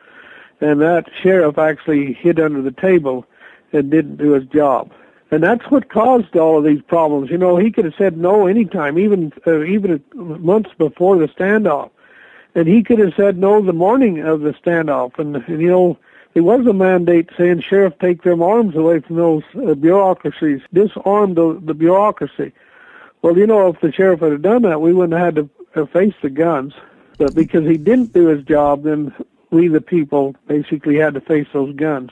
And 0.61 0.81
that 0.81 1.09
sheriff 1.21 1.57
actually 1.57 2.13
hid 2.13 2.39
under 2.39 2.61
the 2.61 2.71
table 2.71 3.25
and 3.73 3.91
didn't 3.91 4.17
do 4.17 4.31
his 4.31 4.45
job. 4.45 4.91
And 5.31 5.43
that's 5.43 5.65
what 5.71 5.89
caused 5.89 6.35
all 6.37 6.59
of 6.59 6.63
these 6.63 6.81
problems. 6.83 7.31
You 7.31 7.37
know, 7.39 7.57
he 7.57 7.71
could 7.71 7.85
have 7.85 7.95
said 7.97 8.17
no 8.17 8.45
anytime, 8.45 8.99
even 8.99 9.33
uh, 9.47 9.63
even 9.63 10.03
months 10.15 10.69
before 10.77 11.17
the 11.17 11.27
standoff, 11.27 11.89
and 12.55 12.67
he 12.67 12.83
could 12.83 12.99
have 12.99 13.13
said 13.15 13.37
no 13.37 13.61
the 13.61 13.73
morning 13.73 14.19
of 14.19 14.41
the 14.41 14.51
standoff. 14.53 15.17
And, 15.17 15.35
and 15.35 15.61
you 15.61 15.69
know, 15.69 15.97
there 16.33 16.43
was 16.43 16.65
a 16.65 16.73
mandate 16.73 17.29
saying, 17.37 17.61
Sheriff, 17.61 17.93
take 17.99 18.23
them 18.23 18.41
arms 18.41 18.75
away 18.75 18.99
from 18.99 19.17
those 19.17 19.43
uh, 19.55 19.75
bureaucracies, 19.75 20.61
disarm 20.73 21.35
the, 21.35 21.59
the 21.63 21.73
bureaucracy. 21.73 22.51
Well, 23.21 23.37
you 23.37 23.47
know, 23.47 23.69
if 23.69 23.79
the 23.79 23.91
sheriff 23.91 24.19
had 24.19 24.41
done 24.41 24.63
that, 24.63 24.81
we 24.81 24.93
wouldn't 24.93 25.17
have 25.17 25.35
had 25.35 25.49
to 25.75 25.81
uh, 25.81 25.85
face 25.85 26.15
the 26.21 26.29
guns. 26.29 26.73
But 27.17 27.35
because 27.35 27.65
he 27.65 27.77
didn't 27.77 28.13
do 28.13 28.27
his 28.27 28.43
job, 28.43 28.83
then 28.83 29.13
we, 29.51 29.67
the 29.67 29.81
people, 29.81 30.35
basically 30.47 30.97
had 30.97 31.13
to 31.13 31.21
face 31.21 31.47
those 31.53 31.75
guns. 31.75 32.09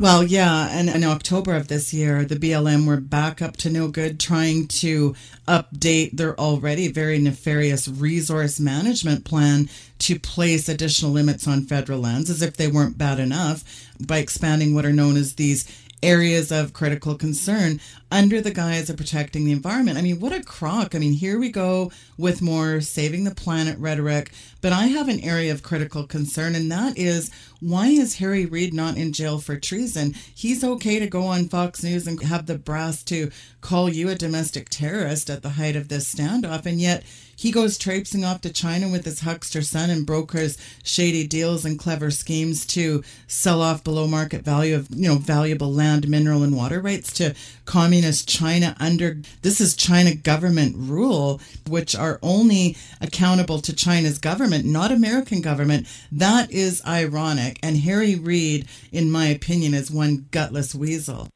Well, 0.00 0.22
yeah, 0.22 0.68
and 0.70 0.88
in 0.88 1.02
October 1.02 1.56
of 1.56 1.66
this 1.66 1.92
year, 1.92 2.24
the 2.24 2.36
BLM 2.36 2.86
were 2.86 3.00
back 3.00 3.42
up 3.42 3.56
to 3.58 3.70
no 3.70 3.88
good 3.88 4.20
trying 4.20 4.68
to 4.68 5.16
update 5.48 6.16
their 6.16 6.38
already 6.38 6.86
very 6.86 7.18
nefarious 7.18 7.88
resource 7.88 8.60
management 8.60 9.24
plan 9.24 9.68
to 9.98 10.20
place 10.20 10.68
additional 10.68 11.10
limits 11.10 11.48
on 11.48 11.62
federal 11.66 11.98
lands 11.98 12.30
as 12.30 12.42
if 12.42 12.56
they 12.56 12.68
weren't 12.68 12.96
bad 12.96 13.18
enough 13.18 13.64
by 13.98 14.18
expanding 14.18 14.72
what 14.72 14.86
are 14.86 14.92
known 14.92 15.16
as 15.16 15.34
these 15.34 15.66
areas 16.02 16.52
of 16.52 16.72
critical 16.72 17.14
concern 17.14 17.80
under 18.10 18.40
the 18.40 18.50
guise 18.50 18.88
of 18.88 18.96
protecting 18.96 19.44
the 19.44 19.52
environment. 19.52 19.98
I 19.98 20.02
mean, 20.02 20.20
what 20.20 20.32
a 20.32 20.42
crock. 20.42 20.94
I 20.94 20.98
mean, 20.98 21.12
here 21.12 21.38
we 21.38 21.50
go 21.50 21.90
with 22.16 22.40
more 22.40 22.80
saving 22.80 23.24
the 23.24 23.34
planet 23.34 23.78
rhetoric. 23.78 24.32
But 24.60 24.72
I 24.72 24.86
have 24.86 25.08
an 25.08 25.20
area 25.20 25.52
of 25.52 25.62
critical 25.62 26.06
concern, 26.06 26.54
and 26.54 26.70
that 26.72 26.96
is 26.96 27.30
why 27.60 27.88
is 27.88 28.16
Harry 28.16 28.46
Reid 28.46 28.72
not 28.72 28.96
in 28.96 29.12
jail 29.12 29.38
for 29.38 29.56
treason? 29.56 30.14
He's 30.34 30.64
okay 30.64 30.98
to 30.98 31.06
go 31.06 31.22
on 31.22 31.48
Fox 31.48 31.82
News 31.82 32.06
and 32.06 32.22
have 32.22 32.46
the 32.46 32.58
brass 32.58 33.02
to 33.04 33.30
call 33.60 33.88
you 33.88 34.08
a 34.08 34.14
domestic 34.14 34.68
terrorist 34.68 35.28
at 35.30 35.42
the 35.42 35.50
height 35.50 35.76
of 35.76 35.88
this 35.88 36.12
standoff, 36.12 36.66
and 36.66 36.80
yet 36.80 37.04
he 37.38 37.52
goes 37.52 37.78
traipsing 37.78 38.24
off 38.24 38.40
to 38.40 38.52
China 38.52 38.88
with 38.88 39.04
his 39.04 39.20
huckster 39.20 39.62
son 39.62 39.90
and 39.90 40.04
brokers 40.04 40.58
shady 40.82 41.24
deals 41.24 41.64
and 41.64 41.78
clever 41.78 42.10
schemes 42.10 42.66
to 42.66 43.04
sell 43.28 43.62
off 43.62 43.84
below 43.84 44.08
market 44.08 44.42
value 44.42 44.74
of, 44.74 44.88
you 44.90 45.06
know, 45.06 45.14
valuable 45.14 45.72
land, 45.72 46.08
mineral, 46.08 46.42
and 46.42 46.56
water 46.56 46.80
rights 46.80 47.12
to 47.12 47.36
communist 47.64 48.28
China 48.28 48.74
under 48.80 49.18
this 49.42 49.60
is 49.60 49.76
China 49.76 50.16
government 50.16 50.74
rule, 50.76 51.40
which 51.68 51.94
are 51.94 52.18
only 52.22 52.76
accountable 53.00 53.60
to 53.60 53.72
China's 53.72 54.18
government, 54.18 54.64
not 54.64 54.90
American 54.90 55.40
government. 55.40 55.86
That 56.10 56.50
is 56.50 56.82
ironic. 56.84 57.60
And 57.62 57.76
Harry 57.76 58.16
Reid, 58.16 58.66
in 58.90 59.12
my 59.12 59.26
opinion, 59.26 59.74
is 59.74 59.92
one 59.92 60.26
gutless 60.32 60.74
weasel. 60.74 61.28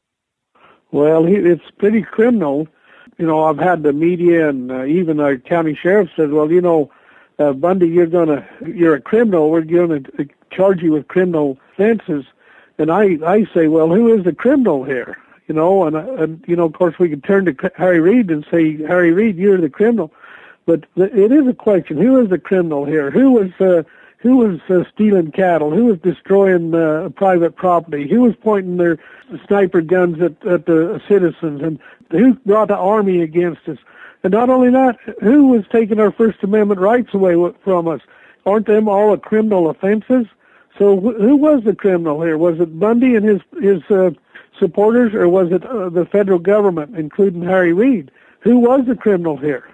Well, 0.91 1.25
it's 1.27 1.71
pretty 1.79 2.01
criminal. 2.01 2.67
You 3.17 3.27
know, 3.27 3.43
I've 3.43 3.59
had 3.59 3.83
the 3.83 3.93
media 3.93 4.49
and 4.49 4.71
uh, 4.71 4.85
even 4.85 5.19
our 5.19 5.37
county 5.37 5.75
sheriff 5.75 6.09
said, 6.15 6.31
well, 6.31 6.51
you 6.51 6.61
know, 6.61 6.91
uh, 7.39 7.53
Bundy, 7.53 7.87
you're 7.87 8.07
gonna, 8.07 8.47
you're 8.65 8.95
a 8.95 9.01
criminal. 9.01 9.49
We're 9.49 9.61
going 9.61 10.03
to 10.03 10.29
charge 10.51 10.81
you 10.81 10.91
with 10.91 11.07
criminal 11.07 11.57
offenses. 11.73 12.25
And 12.77 12.91
I, 12.91 13.17
I 13.25 13.45
say, 13.53 13.67
well, 13.67 13.89
who 13.89 14.13
is 14.13 14.23
the 14.23 14.33
criminal 14.33 14.83
here? 14.83 15.17
You 15.47 15.55
know, 15.55 15.85
and, 15.85 15.95
and 15.95 16.43
you 16.47 16.55
know, 16.55 16.65
of 16.65 16.73
course, 16.73 16.97
we 16.99 17.09
could 17.09 17.23
turn 17.23 17.45
to 17.45 17.71
Harry 17.75 17.99
Reid 17.99 18.31
and 18.31 18.45
say, 18.49 18.77
Harry 18.77 19.11
Reid, 19.11 19.37
you're 19.37 19.59
the 19.59 19.69
criminal. 19.69 20.11
But 20.65 20.85
the, 20.95 21.05
it 21.15 21.31
is 21.31 21.47
a 21.47 21.53
question: 21.53 21.97
who 21.97 22.19
is 22.21 22.29
the 22.29 22.39
criminal 22.39 22.85
here? 22.85 23.11
Who 23.11 23.31
was 23.31 23.51
uh, 23.59 23.83
who 24.19 24.37
was 24.37 24.59
uh, 24.69 24.89
stealing 24.93 25.31
cattle? 25.31 25.71
Who 25.71 25.85
was 25.85 25.99
destroying 25.99 26.73
uh, 26.73 27.09
private 27.15 27.55
property? 27.55 28.07
Who 28.07 28.21
was 28.21 28.35
pointing 28.37 28.77
their 28.77 28.97
sniper 29.47 29.81
guns 29.81 30.21
at, 30.21 30.45
at 30.45 30.65
the 30.65 31.01
citizens? 31.07 31.61
And 31.61 31.79
who 32.11 32.35
brought 32.45 32.69
the 32.69 32.77
army 32.77 33.21
against 33.21 33.67
us? 33.67 33.77
And 34.23 34.31
not 34.31 34.49
only 34.49 34.69
that, 34.69 34.97
who 35.21 35.47
was 35.47 35.65
taking 35.71 35.99
our 35.99 36.11
First 36.11 36.43
Amendment 36.43 36.79
rights 36.79 37.13
away 37.13 37.35
from 37.63 37.87
us? 37.87 38.01
Aren't 38.45 38.67
them 38.67 38.87
all 38.87 39.15
criminal 39.17 39.69
offenses? 39.69 40.25
So 40.77 40.97
wh- 40.97 41.19
who 41.19 41.35
was 41.35 41.63
the 41.63 41.75
criminal 41.75 42.21
here? 42.21 42.37
Was 42.37 42.59
it 42.59 42.79
Bundy 42.79 43.15
and 43.15 43.25
his 43.25 43.41
his 43.61 43.83
uh, 43.89 44.11
supporters, 44.59 45.13
or 45.13 45.29
was 45.29 45.51
it 45.51 45.65
uh, 45.65 45.89
the 45.89 46.05
federal 46.05 46.39
government, 46.39 46.97
including 46.97 47.43
Harry 47.43 47.73
Reid? 47.73 48.11
Who 48.41 48.59
was 48.59 48.85
the 48.85 48.95
criminal 48.95 49.37
here? 49.37 49.67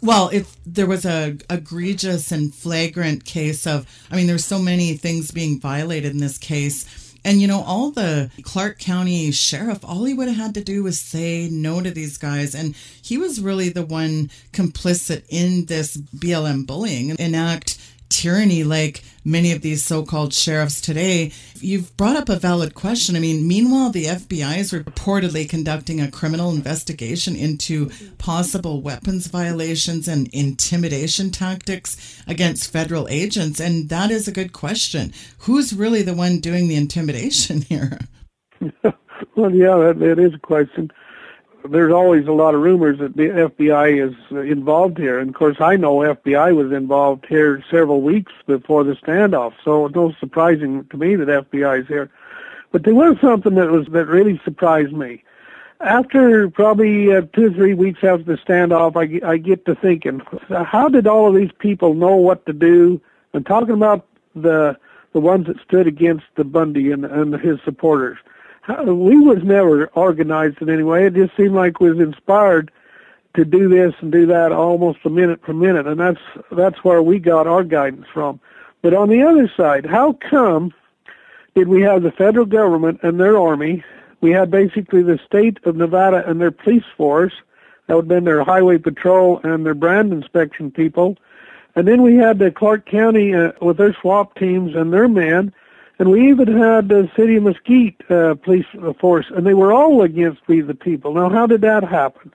Well, 0.00 0.30
if 0.32 0.56
there 0.64 0.86
was 0.86 1.04
a 1.04 1.36
egregious 1.50 2.30
and 2.30 2.54
flagrant 2.54 3.24
case 3.24 3.66
of, 3.66 3.86
I 4.10 4.16
mean, 4.16 4.28
there's 4.28 4.44
so 4.44 4.60
many 4.60 4.94
things 4.94 5.32
being 5.32 5.58
violated 5.58 6.12
in 6.12 6.18
this 6.18 6.38
case. 6.38 7.07
And 7.24 7.40
you 7.40 7.48
know, 7.48 7.62
all 7.62 7.90
the 7.90 8.30
Clark 8.42 8.78
County 8.78 9.30
sheriff, 9.30 9.84
all 9.84 10.04
he 10.04 10.14
would 10.14 10.28
have 10.28 10.36
had 10.36 10.54
to 10.54 10.64
do 10.64 10.82
was 10.82 11.00
say 11.00 11.48
no 11.50 11.80
to 11.80 11.90
these 11.90 12.18
guys. 12.18 12.54
And 12.54 12.74
he 13.02 13.18
was 13.18 13.40
really 13.40 13.68
the 13.68 13.84
one 13.84 14.30
complicit 14.52 15.24
in 15.28 15.66
this 15.66 15.96
BLM 15.96 16.66
bullying, 16.66 17.16
enact 17.18 17.78
tyranny 18.08 18.64
like 18.64 19.02
many 19.24 19.52
of 19.52 19.60
these 19.60 19.84
so-called 19.84 20.32
sheriffs 20.32 20.80
today. 20.80 21.32
You've 21.56 21.96
brought 21.96 22.16
up 22.16 22.28
a 22.28 22.38
valid 22.38 22.74
question. 22.74 23.16
I 23.16 23.20
mean, 23.20 23.46
meanwhile, 23.46 23.90
the 23.90 24.06
FBI 24.06 24.58
is 24.58 24.72
reportedly 24.72 25.48
conducting 25.48 26.00
a 26.00 26.10
criminal 26.10 26.50
investigation 26.50 27.36
into 27.36 27.90
possible 28.16 28.80
weapons 28.80 29.26
violations 29.26 30.08
and 30.08 30.28
intimidation 30.32 31.30
tactics 31.30 32.22
against 32.26 32.72
federal 32.72 33.08
agents. 33.08 33.60
And 33.60 33.88
that 33.88 34.10
is 34.10 34.26
a 34.26 34.32
good 34.32 34.52
question. 34.52 35.12
Who's 35.40 35.74
really 35.74 36.02
the 36.02 36.14
one 36.14 36.40
doing 36.40 36.68
the 36.68 36.76
intimidation 36.76 37.62
here? 37.68 37.98
well, 39.36 39.54
yeah, 39.54 39.76
that, 39.76 39.96
that 40.00 40.18
is 40.18 40.34
a 40.34 40.38
question 40.38 40.90
there's 41.64 41.92
always 41.92 42.26
a 42.26 42.32
lot 42.32 42.54
of 42.54 42.60
rumors 42.60 42.98
that 42.98 43.16
the 43.16 43.28
FBI 43.28 44.08
is 44.08 44.14
involved 44.30 44.98
here. 44.98 45.18
And 45.18 45.30
of 45.30 45.34
course, 45.34 45.60
I 45.60 45.76
know 45.76 45.98
FBI 45.98 46.54
was 46.54 46.72
involved 46.72 47.26
here 47.28 47.62
several 47.70 48.00
weeks 48.00 48.32
before 48.46 48.84
the 48.84 48.94
standoff, 48.94 49.54
so 49.64 49.86
it's 49.86 49.94
no 49.94 50.12
surprising 50.20 50.84
to 50.86 50.96
me 50.96 51.16
that 51.16 51.50
FBI 51.50 51.82
is 51.82 51.88
here. 51.88 52.10
But 52.70 52.84
there 52.84 52.94
was 52.94 53.16
something 53.20 53.54
that 53.54 53.70
was 53.70 53.86
that 53.88 54.06
really 54.06 54.40
surprised 54.44 54.92
me. 54.92 55.24
After 55.80 56.50
probably 56.50 57.14
uh, 57.14 57.22
two 57.32 57.46
or 57.46 57.50
three 57.50 57.74
weeks 57.74 58.02
after 58.02 58.24
the 58.24 58.36
standoff, 58.36 58.96
I, 58.96 59.26
I 59.26 59.36
get 59.36 59.64
to 59.66 59.74
thinking, 59.74 60.20
how 60.48 60.88
did 60.88 61.06
all 61.06 61.28
of 61.28 61.34
these 61.34 61.52
people 61.58 61.94
know 61.94 62.16
what 62.16 62.44
to 62.46 62.52
do? 62.52 63.00
I'm 63.32 63.44
talking 63.44 63.74
about 63.74 64.06
the 64.34 64.76
the 65.12 65.20
ones 65.20 65.46
that 65.46 65.56
stood 65.66 65.86
against 65.86 66.26
the 66.36 66.44
Bundy 66.44 66.92
and, 66.92 67.04
and 67.04 67.34
his 67.40 67.58
supporters 67.64 68.18
we 68.86 69.18
was 69.18 69.42
never 69.42 69.86
organized 69.88 70.60
in 70.60 70.70
any 70.70 70.82
way. 70.82 71.06
It 71.06 71.14
just 71.14 71.36
seemed 71.36 71.54
like 71.54 71.80
we 71.80 71.90
was 71.90 72.00
inspired 72.00 72.70
to 73.34 73.44
do 73.44 73.68
this 73.68 73.94
and 74.00 74.10
do 74.10 74.26
that 74.26 74.52
almost 74.52 74.98
a 75.04 75.10
minute 75.10 75.42
per 75.42 75.52
minute, 75.52 75.86
and 75.86 76.00
that's 76.00 76.20
that's 76.50 76.82
where 76.84 77.02
we 77.02 77.18
got 77.18 77.46
our 77.46 77.62
guidance 77.62 78.06
from. 78.12 78.40
But 78.82 78.94
on 78.94 79.08
the 79.08 79.22
other 79.22 79.50
side, 79.56 79.86
how 79.86 80.12
come 80.12 80.72
did 81.54 81.68
we 81.68 81.82
have 81.82 82.02
the 82.02 82.12
federal 82.12 82.46
government 82.46 83.00
and 83.02 83.18
their 83.18 83.38
army? 83.38 83.84
We 84.20 84.30
had 84.30 84.50
basically 84.50 85.02
the 85.02 85.18
state 85.24 85.58
of 85.64 85.76
Nevada 85.76 86.28
and 86.28 86.40
their 86.40 86.50
police 86.50 86.84
force. 86.96 87.32
That 87.86 87.94
would 87.94 88.02
have 88.02 88.08
been 88.08 88.24
their 88.24 88.44
highway 88.44 88.78
patrol 88.78 89.40
and 89.44 89.64
their 89.64 89.74
brand 89.74 90.12
inspection 90.12 90.70
people. 90.70 91.16
And 91.74 91.86
then 91.86 92.02
we 92.02 92.16
had 92.16 92.38
the 92.38 92.50
Clark 92.50 92.86
County 92.86 93.34
uh, 93.34 93.52
with 93.60 93.76
their 93.76 93.94
SWAT 93.94 94.34
teams 94.36 94.74
and 94.74 94.92
their 94.92 95.08
men 95.08 95.54
and 95.98 96.10
we 96.10 96.28
even 96.28 96.56
had 96.56 96.88
the 96.88 97.10
city 97.16 97.36
of 97.36 97.42
Mesquite 97.42 98.00
uh, 98.10 98.34
police 98.36 98.66
force, 99.00 99.26
and 99.34 99.46
they 99.46 99.54
were 99.54 99.72
all 99.72 100.02
against 100.02 100.46
We 100.46 100.60
the 100.60 100.74
People. 100.74 101.14
Now, 101.14 101.28
how 101.28 101.46
did 101.46 101.60
that 101.62 101.82
happen? 101.82 102.32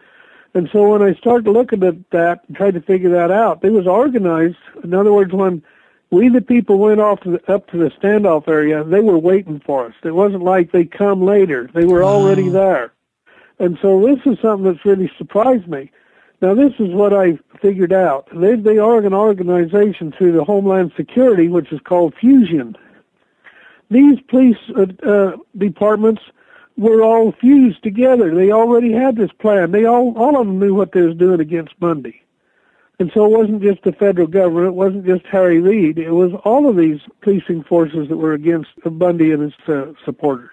And 0.54 0.70
so 0.72 0.90
when 0.90 1.02
I 1.02 1.14
started 1.16 1.50
looking 1.50 1.84
at 1.84 2.10
that 2.12 2.44
and 2.48 2.56
tried 2.56 2.76
to 2.76 2.82
figure 2.82 3.10
that 3.10 3.32
out, 3.32 3.64
it 3.64 3.72
was 3.72 3.88
organized. 3.88 4.58
In 4.84 4.94
other 4.94 5.14
words, 5.14 5.34
when 5.34 5.64
we 6.12 6.30
the 6.30 6.42
people 6.42 6.78
went 6.78 7.02
off 7.02 7.22
to 7.22 7.32
the, 7.32 7.52
up 7.52 7.68
to 7.72 7.78
the 7.78 7.90
standoff 7.90 8.48
area, 8.48 8.84
they 8.84 9.00
were 9.00 9.18
waiting 9.18 9.60
for 9.66 9.86
us. 9.86 9.96
It 10.04 10.14
wasn't 10.14 10.44
like 10.44 10.72
they 10.72 10.86
come 10.86 11.24
later; 11.24 11.70
they 11.74 11.86
were 11.86 12.04
wow. 12.04 12.10
already 12.10 12.50
there. 12.50 12.94
And 13.60 13.80
so 13.82 14.06
this 14.06 14.20
is 14.26 14.40
something 14.42 14.72
that's 14.72 14.86
really 14.86 15.12
surprised 15.18 15.68
me. 15.68 15.90
Now, 16.42 16.54
this 16.54 16.74
is 16.78 16.94
what 16.94 17.14
I 17.14 17.40
figured 17.62 17.94
out. 17.94 18.28
They 18.34 18.56
they 18.56 18.78
are 18.78 19.00
an 19.00 19.14
organization 19.14 20.12
through 20.12 20.34
the 20.34 20.44
Homeland 20.44 20.92
Security, 20.96 21.48
which 21.48 21.72
is 21.72 21.80
called 21.80 22.14
Fusion, 22.20 22.78
these 23.94 24.20
police 24.22 24.58
uh, 24.76 24.86
uh, 25.08 25.38
departments 25.58 26.22
were 26.78 27.02
all 27.02 27.32
fused 27.34 27.84
together. 27.84 28.34
They 28.34 28.52
already 28.52 28.92
had 28.92 29.16
this 29.16 29.32
plan. 29.32 29.72
They 29.72 29.86
all 29.86 30.18
all 30.18 30.40
of 30.40 30.48
them 30.48 30.60
knew 30.60 30.74
what 30.74 30.92
they 30.92 31.02
was 31.02 31.16
doing 31.16 31.40
against 31.40 31.80
Bundy. 31.80 32.24
And 33.00 33.12
so 33.14 33.26
it 33.26 33.38
wasn't 33.38 33.62
just 33.62 33.84
the 33.84 33.92
federal 33.92 34.28
government, 34.28 34.68
it 34.68 34.76
wasn't 34.76 35.06
just 35.06 35.26
Harry 35.26 35.60
Reid, 35.60 35.98
it 35.98 36.12
was 36.12 36.32
all 36.46 36.70
of 36.70 36.78
these 36.78 37.00
policing 37.22 37.64
forces 37.64 38.08
that 38.08 38.18
were 38.18 38.34
against 38.34 38.70
Bundy 38.86 39.32
and 39.32 39.42
his 39.44 39.54
uh, 39.68 39.94
supporters. 40.06 40.52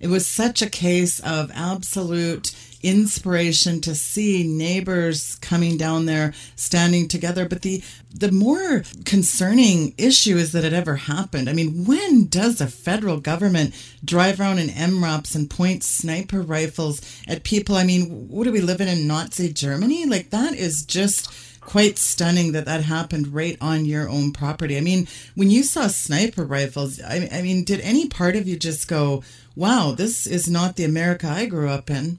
It 0.00 0.06
was 0.08 0.26
such 0.26 0.62
a 0.62 0.70
case 0.70 1.20
of 1.20 1.50
absolute 1.54 2.54
inspiration 2.84 3.80
to 3.80 3.94
see 3.94 4.46
neighbors 4.46 5.36
coming 5.36 5.76
down 5.76 6.06
there 6.06 6.34
standing 6.54 7.08
together 7.08 7.48
but 7.48 7.62
the 7.62 7.82
the 8.12 8.30
more 8.30 8.84
concerning 9.04 9.94
issue 9.96 10.36
is 10.36 10.52
that 10.52 10.64
it 10.64 10.72
ever 10.72 10.96
happened 10.96 11.48
i 11.48 11.52
mean 11.52 11.84
when 11.86 12.26
does 12.26 12.58
the 12.58 12.66
federal 12.66 13.18
government 13.18 13.74
drive 14.04 14.38
around 14.38 14.58
in 14.58 14.68
MRAPs 14.68 15.34
and 15.34 15.48
point 15.48 15.82
sniper 15.82 16.42
rifles 16.42 17.00
at 17.26 17.42
people 17.42 17.74
i 17.76 17.84
mean 17.84 18.28
what 18.28 18.46
are 18.46 18.52
we 18.52 18.60
living 18.60 18.88
in 18.88 19.06
nazi 19.06 19.52
germany 19.52 20.04
like 20.06 20.30
that 20.30 20.54
is 20.54 20.84
just 20.84 21.32
quite 21.66 21.98
stunning 21.98 22.52
that 22.52 22.66
that 22.66 22.84
happened 22.84 23.28
right 23.28 23.56
on 23.60 23.84
your 23.84 24.08
own 24.08 24.32
property. 24.32 24.76
I 24.76 24.80
mean, 24.80 25.08
when 25.34 25.50
you 25.50 25.62
saw 25.62 25.86
sniper 25.88 26.44
rifles, 26.44 27.00
I, 27.00 27.28
I, 27.32 27.42
mean, 27.42 27.64
did 27.64 27.80
any 27.80 28.08
part 28.08 28.36
of 28.36 28.46
you 28.46 28.56
just 28.56 28.86
go, 28.88 29.22
wow, 29.56 29.92
this 29.96 30.26
is 30.26 30.48
not 30.48 30.76
the 30.76 30.84
America 30.84 31.28
I 31.28 31.46
grew 31.46 31.68
up 31.68 31.90
in? 31.90 32.18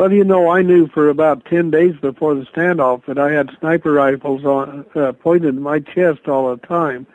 Well, 0.00 0.14
you 0.14 0.24
know, 0.24 0.48
I 0.48 0.62
knew 0.62 0.88
for 0.88 1.10
about 1.10 1.44
10 1.44 1.70
days 1.70 1.94
before 2.00 2.34
the 2.34 2.46
standoff 2.46 3.04
that 3.04 3.18
I 3.18 3.32
had 3.32 3.54
sniper 3.60 3.92
rifles 3.92 4.46
on, 4.46 4.86
uh, 4.94 5.12
pointed 5.12 5.54
in 5.56 5.60
my 5.60 5.80
chest 5.80 6.26
all 6.26 6.48
the 6.48 6.66
time. 6.66 7.06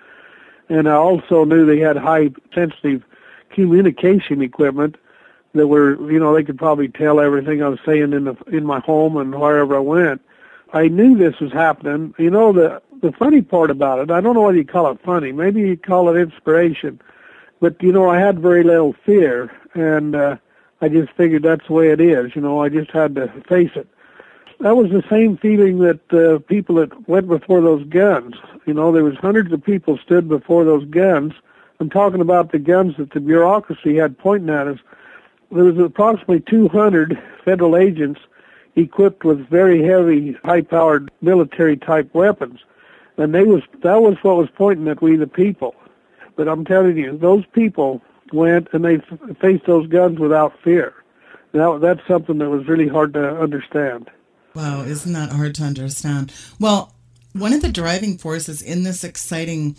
And 0.70 0.88
I 0.88 0.94
also 0.94 1.46
knew 1.46 1.66
they 1.66 1.80
had 1.80 1.98
high 1.98 2.30
sensitive 2.54 3.04
communication 3.50 4.44
equipment 4.44 4.98
that 5.56 5.66
were, 5.66 6.00
you 6.12 6.20
know, 6.20 6.36
they 6.36 6.44
could 6.44 6.60
probably 6.60 6.88
tell 6.88 7.20
everything 7.20 7.64
I 7.64 7.70
was 7.70 7.80
saying 7.84 8.14
in 8.14 8.26
the 8.26 8.36
in 8.52 8.68
my 8.68 8.82
home 8.82 9.18
and 9.18 9.34
wherever 9.34 9.78
I 9.78 9.80
went. 9.80 10.22
I 10.72 10.88
knew 10.88 11.18
this 11.18 11.40
was 11.40 11.52
happening. 11.52 12.14
You 12.20 12.30
know, 12.30 12.54
the 12.54 12.84
the 13.02 13.14
funny 13.14 13.42
part 13.42 13.72
about 13.72 13.98
it, 13.98 14.12
I 14.12 14.22
don't 14.22 14.36
know 14.36 14.44
whether 14.44 14.60
you 14.60 14.64
call 14.64 14.92
it 14.92 15.00
funny, 15.04 15.32
maybe 15.32 15.62
you 15.62 15.76
call 15.76 16.16
it 16.16 16.22
inspiration, 16.22 17.02
but 17.60 17.82
you 17.82 17.92
know, 17.92 18.08
I 18.12 18.20
had 18.20 18.40
very 18.40 18.64
little 18.64 18.94
fear, 18.94 19.52
and 19.74 20.16
uh, 20.16 20.38
I 20.82 20.90
just 20.90 21.12
figured 21.14 21.44
that's 21.44 21.66
the 21.68 21.74
way 21.74 21.90
it 21.90 22.02
is. 22.02 22.36
You 22.36 22.42
know, 22.42 22.62
I 22.62 22.70
just 22.70 22.92
had 22.92 23.16
to 23.16 23.28
face 23.48 23.72
it. 23.76 23.88
That 24.60 24.76
was 24.76 24.90
the 24.92 25.04
same 25.10 25.38
feeling 25.38 25.80
that 25.80 26.14
uh, 26.14 26.40
people 26.40 26.76
that 26.76 27.10
went 27.10 27.28
before 27.28 27.62
those 27.62 27.86
guns. 27.86 28.36
You 28.66 28.74
know, 28.74 28.92
there 28.92 29.04
was 29.04 29.16
hundreds 29.18 29.52
of 29.52 29.64
people 29.64 29.98
stood 29.98 30.30
before 30.30 30.64
those 30.64 30.86
guns. 30.86 31.34
I'm 31.80 31.90
talking 31.90 32.22
about 32.22 32.52
the 32.52 32.60
guns 32.60 32.96
that 32.98 33.12
the 33.12 33.20
bureaucracy 33.20 33.98
had 33.98 34.18
pointing 34.18 34.50
at 34.50 34.68
us. 34.68 34.80
There 35.52 35.66
was 35.66 35.78
approximately 35.78 36.40
200 36.40 37.22
federal 37.44 37.76
agents 37.76 38.22
equipped 38.76 39.24
with 39.24 39.48
very 39.50 39.84
heavy, 39.84 40.34
high-powered 40.44 41.12
military-type 41.22 42.14
weapons, 42.14 42.60
and 43.18 43.34
they 43.34 43.44
was 43.44 43.64
that 43.82 44.02
was 44.02 44.18
what 44.22 44.38
was 44.38 44.50
pointing 44.56 44.88
at 44.88 45.02
we 45.02 45.16
the 45.16 45.28
people. 45.28 45.76
But 46.36 46.48
I'm 46.48 46.66
telling 46.66 46.98
you, 46.98 47.18
those 47.18 47.46
people 47.54 48.02
went 48.36 48.68
and 48.74 48.86
they 48.86 48.96
f- 48.96 49.38
faced 49.40 49.66
those 49.66 49.88
guns 49.88 50.20
without 50.20 50.60
fear. 50.62 50.94
Now 51.54 51.78
that's 51.78 52.06
something 52.08 52.38
that 52.40 52.50
was 52.50 52.68
really 52.68 52.88
hard 52.88 53.14
to 53.14 53.40
understand. 53.40 54.12
Wow, 54.54 54.82
isn't 54.82 55.14
that 55.14 55.32
hard 55.32 55.56
to 55.56 55.64
understand? 55.64 56.34
Well, 56.60 56.94
one 57.34 57.54
of 57.54 57.62
the 57.62 57.72
driving 57.72 58.18
forces 58.18 58.62
in 58.62 58.84
this 58.84 59.04
exciting 59.04 59.76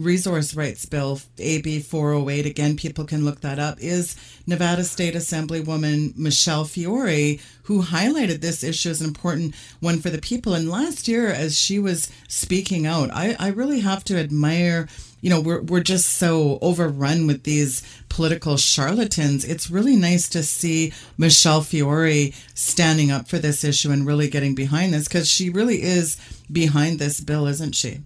resource 0.00 0.54
rights 0.54 0.86
bill, 0.86 1.20
AB 1.38 1.80
408, 1.80 2.46
again, 2.46 2.76
people 2.76 3.04
can 3.04 3.24
look 3.24 3.40
that 3.40 3.58
up, 3.58 3.78
is 3.80 4.16
Nevada 4.46 4.84
State 4.84 5.14
Assemblywoman 5.14 6.16
Michelle 6.16 6.64
Fiore, 6.64 7.38
who 7.64 7.82
highlighted 7.82 8.40
this 8.40 8.64
issue 8.64 8.90
as 8.90 9.00
an 9.00 9.08
important 9.08 9.54
one 9.80 9.98
for 9.98 10.10
the 10.10 10.18
people. 10.18 10.54
And 10.54 10.70
last 10.70 11.06
year, 11.06 11.28
as 11.28 11.58
she 11.58 11.78
was 11.78 12.10
speaking 12.28 12.86
out, 12.86 13.10
I, 13.12 13.36
I 13.38 13.48
really 13.48 13.80
have 13.80 14.04
to 14.04 14.18
admire 14.18 14.88
you 15.20 15.30
know, 15.30 15.40
we're, 15.40 15.62
we're 15.62 15.82
just 15.82 16.14
so 16.14 16.58
overrun 16.62 17.26
with 17.26 17.44
these 17.44 17.82
political 18.08 18.56
charlatans. 18.56 19.44
It's 19.44 19.70
really 19.70 19.96
nice 19.96 20.28
to 20.30 20.42
see 20.42 20.92
Michelle 21.18 21.62
Fiore 21.62 22.32
standing 22.54 23.10
up 23.10 23.28
for 23.28 23.38
this 23.38 23.64
issue 23.64 23.90
and 23.90 24.06
really 24.06 24.28
getting 24.28 24.54
behind 24.54 24.94
this 24.94 25.08
because 25.08 25.28
she 25.28 25.50
really 25.50 25.82
is 25.82 26.16
behind 26.50 26.98
this 26.98 27.20
bill, 27.20 27.46
isn't 27.46 27.74
she? 27.74 28.00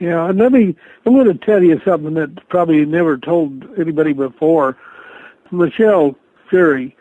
Yeah, 0.00 0.30
and 0.30 0.38
let 0.38 0.52
me, 0.52 0.74
I'm 1.04 1.12
going 1.12 1.26
to 1.26 1.34
tell 1.34 1.62
you 1.62 1.78
something 1.84 2.14
that 2.14 2.48
probably 2.48 2.86
never 2.86 3.18
told 3.18 3.66
anybody 3.78 4.14
before. 4.14 4.78
Michelle 5.50 6.16
Fiore, 6.48 6.96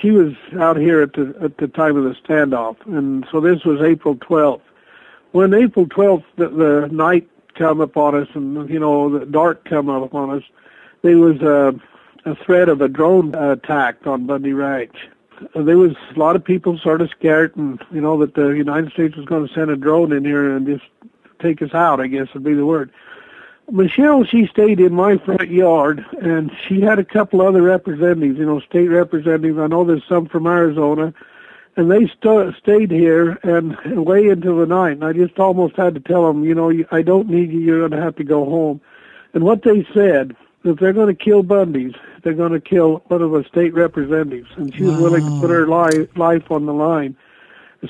she 0.00 0.10
was 0.10 0.32
out 0.58 0.76
here 0.76 1.02
at 1.02 1.12
the 1.12 1.34
at 1.42 1.58
the 1.58 1.68
time 1.68 1.96
of 1.96 2.04
the 2.04 2.14
standoff, 2.14 2.76
and 2.86 3.26
so 3.30 3.40
this 3.40 3.64
was 3.64 3.80
April 3.82 4.16
12th. 4.16 4.62
When 5.32 5.52
April 5.52 5.86
12th, 5.86 6.24
the, 6.36 6.48
the 6.48 6.88
night 6.90 7.28
come 7.54 7.80
upon 7.80 8.14
us, 8.14 8.28
and 8.34 8.68
you 8.68 8.78
know 8.78 9.18
the 9.18 9.26
dark 9.26 9.64
come 9.64 9.88
upon 9.88 10.30
us, 10.30 10.42
there 11.02 11.18
was 11.18 11.40
a, 11.40 11.74
a 12.24 12.34
threat 12.36 12.68
of 12.68 12.80
a 12.80 12.88
drone 12.88 13.34
attack 13.34 14.06
on 14.06 14.26
Bundy 14.26 14.52
Ranch. 14.52 15.08
There 15.54 15.78
was 15.78 15.96
a 16.14 16.18
lot 16.18 16.36
of 16.36 16.44
people 16.44 16.78
sort 16.78 17.00
of 17.00 17.10
scared, 17.10 17.56
and 17.56 17.80
you 17.92 18.00
know 18.00 18.18
that 18.18 18.34
the 18.34 18.48
United 18.48 18.92
States 18.92 19.16
was 19.16 19.26
going 19.26 19.46
to 19.46 19.54
send 19.54 19.70
a 19.70 19.76
drone 19.76 20.12
in 20.12 20.24
here 20.24 20.56
and 20.56 20.66
just 20.66 20.84
take 21.40 21.60
us 21.62 21.74
out, 21.74 22.00
I 22.00 22.06
guess 22.06 22.32
would 22.34 22.44
be 22.44 22.54
the 22.54 22.66
word. 22.66 22.90
Michelle, 23.70 24.24
she 24.24 24.46
stayed 24.46 24.78
in 24.78 24.94
my 24.94 25.16
front 25.16 25.48
yard, 25.48 26.04
and 26.20 26.52
she 26.68 26.80
had 26.82 26.98
a 26.98 27.04
couple 27.04 27.40
other 27.40 27.62
representatives, 27.62 28.38
you 28.38 28.44
know, 28.44 28.60
state 28.60 28.88
representatives. 28.88 29.58
I 29.58 29.66
know 29.68 29.84
there's 29.84 30.04
some 30.06 30.26
from 30.26 30.46
Arizona, 30.46 31.14
and 31.76 31.90
they 31.90 32.06
st- 32.06 32.54
stayed 32.56 32.90
here 32.90 33.38
and, 33.42 33.76
way 34.04 34.28
into 34.28 34.58
the 34.58 34.66
night. 34.66 34.92
And 34.92 35.04
I 35.04 35.12
just 35.12 35.38
almost 35.38 35.76
had 35.76 35.94
to 35.94 36.00
tell 36.00 36.26
them, 36.26 36.44
you 36.44 36.54
know, 36.54 36.72
I 36.90 37.02
don't 37.02 37.28
need 37.28 37.50
you. 37.52 37.60
You're 37.60 37.80
going 37.80 37.98
to 37.98 38.04
have 38.04 38.16
to 38.16 38.24
go 38.24 38.44
home. 38.44 38.80
And 39.32 39.42
what 39.42 39.62
they 39.62 39.86
said, 39.92 40.36
if 40.64 40.78
they're 40.78 40.92
going 40.92 41.14
to 41.14 41.24
kill 41.24 41.42
Bundy's, 41.42 41.94
they're 42.22 42.32
going 42.32 42.52
to 42.52 42.60
kill 42.60 43.02
one 43.08 43.22
of 43.22 43.30
the 43.32 43.44
state 43.44 43.74
representatives, 43.74 44.50
and 44.56 44.74
she 44.74 44.82
was 44.82 44.94
wow. 44.94 45.02
willing 45.02 45.24
to 45.24 45.40
put 45.40 45.50
her 45.50 45.66
life 45.66 46.16
life 46.16 46.50
on 46.50 46.66
the 46.66 46.72
line. 46.72 47.16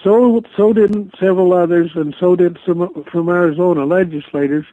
So 0.02 0.42
so 0.56 0.72
did 0.72 1.14
several 1.20 1.52
others, 1.52 1.92
and 1.94 2.16
so 2.18 2.34
did 2.34 2.58
some 2.66 3.04
from 3.04 3.28
Arizona 3.28 3.84
legislators, 3.84 4.66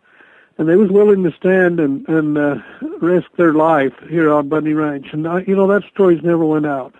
and 0.57 0.67
they 0.67 0.75
was 0.75 0.89
willing 0.89 1.23
to 1.23 1.31
stand 1.33 1.79
and 1.79 2.07
and 2.09 2.37
uh, 2.37 2.55
risk 2.99 3.27
their 3.35 3.53
life 3.53 3.93
here 4.09 4.33
on 4.33 4.49
Bundy 4.49 4.73
Ranch. 4.73 5.13
And 5.13 5.27
I, 5.27 5.41
you 5.41 5.55
know 5.55 5.67
that 5.67 5.83
story's 5.93 6.23
never 6.23 6.43
went 6.43 6.65
out. 6.65 6.95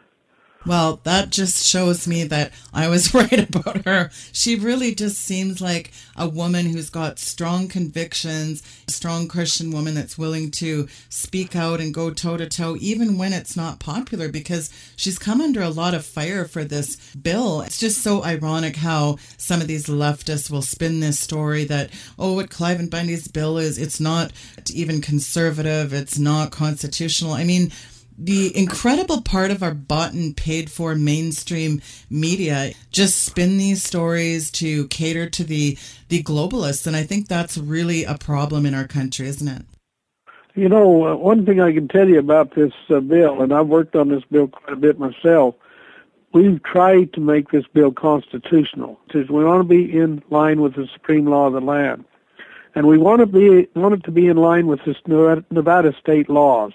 Well, 0.64 1.00
that 1.06 1.32
just 1.32 1.66
shows 1.66 2.08
me 2.08 2.24
that 2.26 2.52
I 2.72 2.88
was 2.88 3.14
right 3.16 3.50
about 3.50 3.86
her. 3.86 4.12
She 4.32 4.56
really 4.56 4.94
just 4.94 5.18
seems 5.18 5.60
like 5.60 5.92
a 6.16 6.30
woman 6.30 6.68
who's 6.68 6.92
got 6.92 7.18
strong 7.18 7.68
convictions, 7.68 8.62
a 8.88 8.92
strong 8.92 9.28
Christian 9.28 9.72
woman 9.72 9.96
that's 9.96 10.20
willing 10.20 10.52
to 10.52 10.88
speak 11.10 11.56
out 11.56 11.80
and 11.80 11.94
go 11.94 12.12
toe 12.12 12.38
to 12.38 12.48
toe, 12.48 12.78
even 12.80 13.18
when 13.18 13.34
it's 13.34 13.58
not 13.58 13.80
popular, 13.80 14.30
because 14.30 14.70
she's 14.96 15.18
come 15.18 15.42
under 15.42 15.64
a 15.64 15.70
lot 15.70 15.96
of 15.96 16.06
fire 16.06 16.46
for 16.46 16.64
this 16.64 16.96
bill. 17.16 17.62
It's 17.62 17.80
just 17.80 18.04
so 18.04 18.24
ironic 18.24 18.76
how 18.76 19.18
some 19.38 19.62
of 19.62 19.68
these 19.68 19.88
leftists 19.88 20.52
will 20.52 20.62
spin 20.62 21.00
this 21.00 21.20
story 21.20 21.64
that, 21.66 21.90
oh, 22.20 22.34
what 22.34 22.52
Cliven 22.52 22.90
Bundy's 22.90 23.28
bill 23.28 23.58
is, 23.58 23.80
it's 23.80 24.00
not 24.00 24.32
even 24.72 25.02
conservative, 25.02 25.92
it's 25.92 26.20
not 26.20 26.52
constitutional. 26.52 27.34
I 27.34 27.46
mean, 27.46 27.72
the 28.18 28.56
incredible 28.58 29.22
part 29.22 29.52
of 29.52 29.64
our 29.64 29.74
bought 29.74 30.14
and 30.14 30.36
paid 30.36 30.72
for 30.72 30.96
mainstream 30.96 31.82
media 32.10 32.72
just 32.92 33.24
spin 33.24 33.58
these 33.58 33.84
stories 33.84 34.52
to 34.52 34.88
cater 34.88 35.30
to 35.30 35.44
the 35.44 35.78
the 36.10 36.24
globalists 36.24 36.88
and 36.88 36.96
i 36.96 37.04
think 37.04 37.28
that's 37.28 37.58
really 37.58 38.04
a 38.04 38.18
problem 38.18 38.66
in 38.66 38.74
our 38.74 38.88
country 38.88 39.28
isn't 39.28 39.48
it? 39.48 39.66
You 40.56 40.70
know 40.70 41.08
uh, 41.08 41.16
one 41.16 41.46
thing 41.46 41.62
i 41.62 41.72
can 41.72 41.88
tell 41.88 42.08
you 42.08 42.20
about 42.20 42.56
this 42.56 42.74
uh, 42.90 43.00
bill 43.00 43.42
and 43.42 43.54
i've 43.54 43.68
worked 43.68 43.96
on 43.96 44.10
this 44.10 44.24
bill 44.30 44.48
quite 44.48 44.74
a 44.74 44.76
bit 44.76 45.00
myself 45.00 45.56
we've 46.34 46.62
tried 46.64 47.12
to 47.12 47.20
make 47.20 47.52
this 47.52 47.66
bill 47.74 47.92
constitutional. 47.92 48.98
Because 49.06 49.30
we 49.30 49.44
want 49.44 49.60
to 49.60 49.68
be 49.68 49.98
in 49.98 50.24
line 50.30 50.62
with 50.62 50.76
the 50.76 50.88
supreme 50.94 51.26
law 51.26 51.48
of 51.48 51.54
the 51.54 51.60
land 51.60 52.06
and 52.76 52.88
we 52.88 52.98
want 52.98 53.20
to 53.20 53.26
be 53.26 53.68
want 53.76 53.94
it 53.94 54.04
to 54.04 54.12
be 54.12 54.28
in 54.28 54.38
line 54.38 54.68
with 54.68 54.80
the 54.86 55.46
nevada 55.50 55.94
state 56.00 56.30
laws 56.30 56.74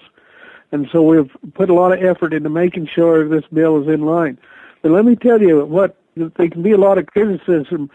and 0.71 0.87
so 0.91 1.01
we've 1.01 1.31
put 1.53 1.69
a 1.69 1.73
lot 1.73 1.93
of 1.93 2.03
effort 2.03 2.33
into 2.33 2.49
making 2.49 2.87
sure 2.87 3.27
this 3.27 3.45
bill 3.53 3.81
is 3.81 3.87
in 3.87 4.01
line. 4.01 4.37
But 4.81 4.91
let 4.91 5.05
me 5.05 5.15
tell 5.15 5.41
you 5.41 5.65
what 5.65 5.95
there 6.15 6.49
can 6.49 6.61
be 6.61 6.71
a 6.71 6.77
lot 6.77 6.97
of 6.97 7.07
criticism. 7.07 7.89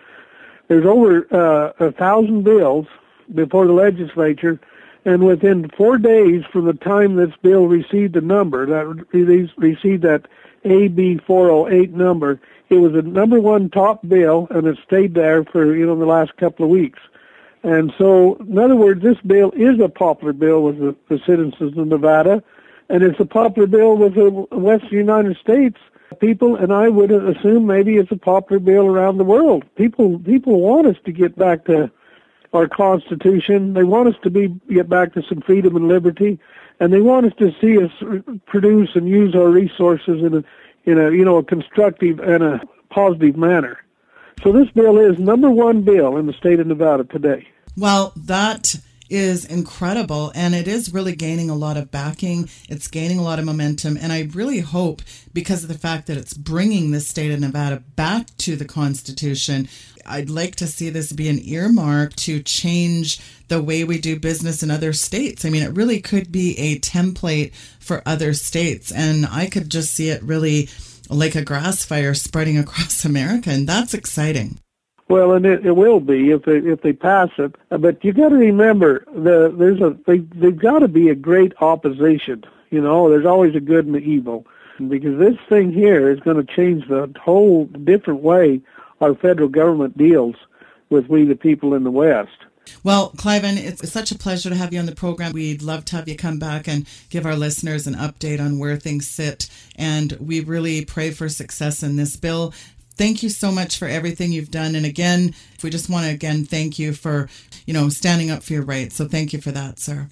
There's 0.69 0.87
over 0.87 1.27
uh, 1.31 1.73
a 1.87 1.93
thousand 1.93 2.45
bills 2.45 2.87
before 3.35 3.67
the 3.67 3.73
legislature, 3.73 4.61
and 5.05 5.25
within 5.25 5.69
four 5.77 5.99
days 5.99 6.45
from 6.53 6.67
the 6.67 6.75
time 6.75 7.17
this 7.17 7.35
bill 7.43 7.67
received 7.67 8.17
a 8.17 8.21
number, 8.21 8.67
that 8.67 9.53
received 9.57 10.03
that 10.03 10.27
AB 10.65 11.19
408 11.19 11.93
number, 11.93 12.41
it 12.69 12.77
was 12.77 12.93
the 12.93 13.03
number 13.03 13.41
one 13.41 13.69
top 13.69 14.07
bill, 14.09 14.47
and 14.51 14.67
it 14.67 14.79
stayed 14.87 15.15
there 15.15 15.45
for 15.45 15.75
you 15.75 15.87
know 15.87 15.99
the 15.99 16.07
last 16.07 16.37
couple 16.37 16.65
of 16.65 16.71
weeks. 16.71 17.01
And 17.65 17.93
so, 17.97 18.37
in 18.37 18.59
other 18.59 18.75
words, 18.75 19.03
this 19.03 19.21
bill 19.21 19.53
is 19.53 19.79
a 19.79 19.89
popular 19.89 20.33
bill 20.33 20.63
with 20.63 20.79
the, 20.79 20.97
the 21.09 21.21
citizens 21.25 21.79
of 21.79 21.87
Nevada 21.87 22.43
and 22.93 23.03
it's 23.03 23.19
a 23.19 23.25
popular 23.25 23.67
bill 23.67 23.97
with 23.97 24.15
the 24.15 24.31
Western 24.31 24.99
United 24.99 25.37
States 25.39 25.79
people, 26.21 26.57
and 26.57 26.73
I 26.73 26.91
would 26.91 27.11
assume 27.11 27.67
maybe 27.67 27.97
it's 27.97 28.13
a 28.13 28.17
popular 28.17 28.61
bill 28.61 28.87
around 28.87 29.17
the 29.17 29.25
world. 29.25 29.65
People 29.77 30.19
people 30.19 30.61
want 30.61 30.87
us 30.87 30.97
to 31.07 31.11
get 31.11 31.37
back 31.37 31.65
to 31.65 31.91
our 32.53 32.69
Constitution. 32.69 33.73
They 33.73 33.83
want 33.83 34.09
us 34.09 34.15
to 34.23 34.31
be 34.31 34.49
get 34.69 34.91
back 34.91 35.15
to 35.15 35.23
some 35.23 35.41
freedom 35.41 35.75
and 35.75 35.89
liberty, 35.89 36.39
and 36.81 36.93
they 36.93 37.01
want 37.01 37.27
us 37.27 37.33
to 37.39 37.51
see 37.61 37.83
us 37.83 37.91
produce 38.45 38.91
and 38.95 39.09
use 39.09 39.35
our 39.35 39.49
resources 39.49 40.23
in 40.23 40.35
a 40.35 40.45
in 40.85 40.99
a 40.99 41.11
you 41.11 41.25
know 41.25 41.39
a 41.39 41.45
constructive 41.45 42.21
and 42.21 42.43
a 42.43 42.61
positive 42.91 43.39
manner. 43.39 43.79
So 44.43 44.53
this 44.53 44.71
bill 44.71 44.99
is 44.99 45.19
number 45.19 45.51
one 45.51 45.81
bill 45.83 46.19
in 46.19 46.27
the 46.27 46.35
state 46.35 46.61
of 46.61 46.67
Nevada 46.67 47.05
today. 47.05 47.49
Well, 47.75 48.13
that 48.17 48.77
is 49.13 49.45
incredible 49.45 50.33
and 50.35 50.55
it 50.55 50.67
is 50.67 50.95
really 50.95 51.15
gaining 51.15 51.51
a 51.51 51.55
lot 51.55 51.77
of 51.77 51.91
backing. 51.91 52.49
It's 52.69 52.89
gaining 52.89 53.19
a 53.19 53.23
lot 53.23 53.39
of 53.39 53.45
momentum. 53.45 53.99
And 54.01 54.11
I 54.11 54.31
really 54.33 54.61
hope, 54.61 55.03
because 55.35 55.63
of 55.63 55.69
the 55.69 55.79
fact 55.79 56.07
that 56.07 56.17
it's 56.17 56.33
bringing 56.33 56.91
the 56.91 57.01
state 57.01 57.31
of 57.31 57.39
Nevada 57.39 57.83
back 57.95 58.35
to 58.39 58.57
the 58.57 58.65
Constitution, 58.65 59.69
I'd 60.07 60.31
like 60.31 60.57
to 60.57 60.67
see 60.67 60.89
this 60.89 61.13
be 61.13 61.29
an 61.29 61.41
earmark 61.45 62.17
to 62.17 62.43
change 62.43 63.21
the 63.49 63.63
way 63.63 63.85
we 63.85 63.99
do 63.99 64.19
business 64.19 64.63
in 64.63 64.71
other 64.71 64.95
states. 64.95 65.45
I 65.45 65.51
mean, 65.51 65.63
it 65.63 65.77
really 65.77 66.01
could 66.01 66.33
be 66.33 66.59
a 66.59 66.79
template 66.79 67.55
for 67.81 68.03
other 68.07 68.33
states. 68.33 68.91
And 68.91 69.27
I 69.27 69.47
could 69.47 69.71
just 69.71 69.93
see 69.93 70.09
it 70.09 70.23
really 70.23 70.71
like 71.11 71.35
a 71.35 71.45
grass 71.45 71.85
fire 71.85 72.15
spreading 72.15 72.57
across 72.57 73.05
America. 73.05 73.51
And 73.51 73.69
that's 73.69 73.93
exciting. 73.93 74.62
Well, 75.13 75.33
and 75.33 75.45
it, 75.47 75.67
it 75.67 75.77
will 75.77 76.01
be 76.01 76.31
if 76.31 76.43
they 76.45 76.59
if 76.59 76.81
they 76.83 76.93
pass 76.93 77.29
it. 77.39 77.55
Uh, 77.71 77.79
but 77.79 78.03
you 78.05 78.13
got 78.13 78.31
to 78.31 78.37
remember 78.37 79.05
the 79.15 79.55
there's 79.57 79.81
a 79.81 79.97
they 80.07 80.19
they've 80.19 80.59
got 80.59 80.81
to 80.81 80.89
be 80.89 81.11
a 81.11 81.15
great 81.15 81.53
opposition. 81.61 82.45
You 82.71 82.81
know, 82.81 83.11
there's 83.11 83.27
always 83.27 83.55
a 83.55 83.61
good 83.61 83.85
and 83.87 83.95
the 83.95 83.99
evil, 83.99 84.47
because 84.89 85.19
this 85.19 85.37
thing 85.49 85.73
here 85.73 86.11
is 86.11 86.21
going 86.21 86.39
to 86.39 86.55
change 86.55 86.89
the 86.89 87.13
whole 87.21 87.67
different 87.67 88.23
way 88.23 88.63
our 89.01 89.15
federal 89.15 89.49
government 89.49 89.99
deals 89.99 90.37
with 90.89 91.09
we 91.09 91.25
the 91.25 91.37
people 91.37 91.75
in 91.75 91.85
the 91.85 91.91
West. 91.91 92.31
Well, 92.85 93.11
Cliven, 93.17 93.57
it's 93.57 93.91
such 93.91 94.13
a 94.13 94.19
pleasure 94.19 94.49
to 94.49 94.55
have 94.55 94.73
you 94.73 94.79
on 94.79 94.87
the 94.87 94.95
program. 94.95 95.33
We'd 95.33 95.63
love 95.63 95.85
to 95.87 95.97
have 95.97 96.09
you 96.09 96.17
come 96.17 96.39
back 96.39 96.69
and 96.69 96.87
give 97.11 97.27
our 97.27 97.35
listeners 97.35 97.89
an 97.89 97.95
update 97.95 98.41
on 98.41 98.59
where 98.59 98.77
things 98.77 99.09
sit. 99.09 99.49
And 99.77 100.13
we 100.21 100.41
really 100.41 100.85
pray 100.85 101.11
for 101.11 101.29
success 101.29 101.83
in 101.83 101.97
this 101.97 102.17
bill 102.17 102.55
thank 102.97 103.23
you 103.23 103.29
so 103.29 103.51
much 103.51 103.79
for 103.79 103.89
everything 103.89 104.33
you've 104.33 104.51
done. 104.51 104.75
And 104.75 104.87
again, 104.87 105.35
we 105.63 105.71
just 105.71 105.89
want 105.89 106.07
to 106.07 106.13
again 106.13 106.45
thank 106.45 106.79
you 106.79 106.93
for, 106.93 107.29
you 107.67 107.75
know, 107.75 107.89
standing 107.89 108.31
up 108.31 108.43
for 108.43 108.53
your 108.53 108.63
rights. 108.63 108.97
So 108.97 109.07
thank 109.09 109.33
you 109.33 109.41
for 109.41 109.51
that, 109.53 109.79
sir. 109.79 110.09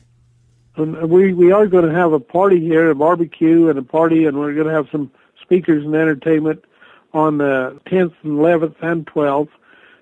And 0.77 1.11
we 1.11 1.33
we 1.33 1.53
are 1.53 1.67
going 1.67 1.87
to 1.87 1.95
have 1.95 2.13
a 2.13 2.21
party 2.21 2.61
here, 2.61 2.91
a 2.91 2.95
barbecue 2.95 3.69
and 3.69 3.79
a 3.79 3.83
party, 3.83 4.27
and 4.27 4.39
we're 4.39 4.55
going 4.55 4.67
to 4.67 4.73
have 4.73 4.89
some 4.91 5.11
speakers 5.41 5.85
and 5.85 5.95
entertainment 5.95 6.65
on 7.13 7.39
the 7.39 7.79
10th 7.87 8.15
and 8.23 8.39
11th 8.39 8.77
and 8.83 9.07
12th 9.07 9.49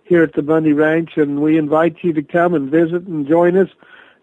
here 0.04 0.22
at 0.22 0.34
the 0.34 0.42
Bundy 0.42 0.72
Ranch, 0.72 1.16
and 1.16 1.40
we 1.40 1.58
invite 1.58 1.96
you 2.02 2.12
to 2.12 2.22
come 2.22 2.54
and 2.54 2.70
visit 2.70 3.06
and 3.06 3.26
join 3.26 3.56
us. 3.56 3.68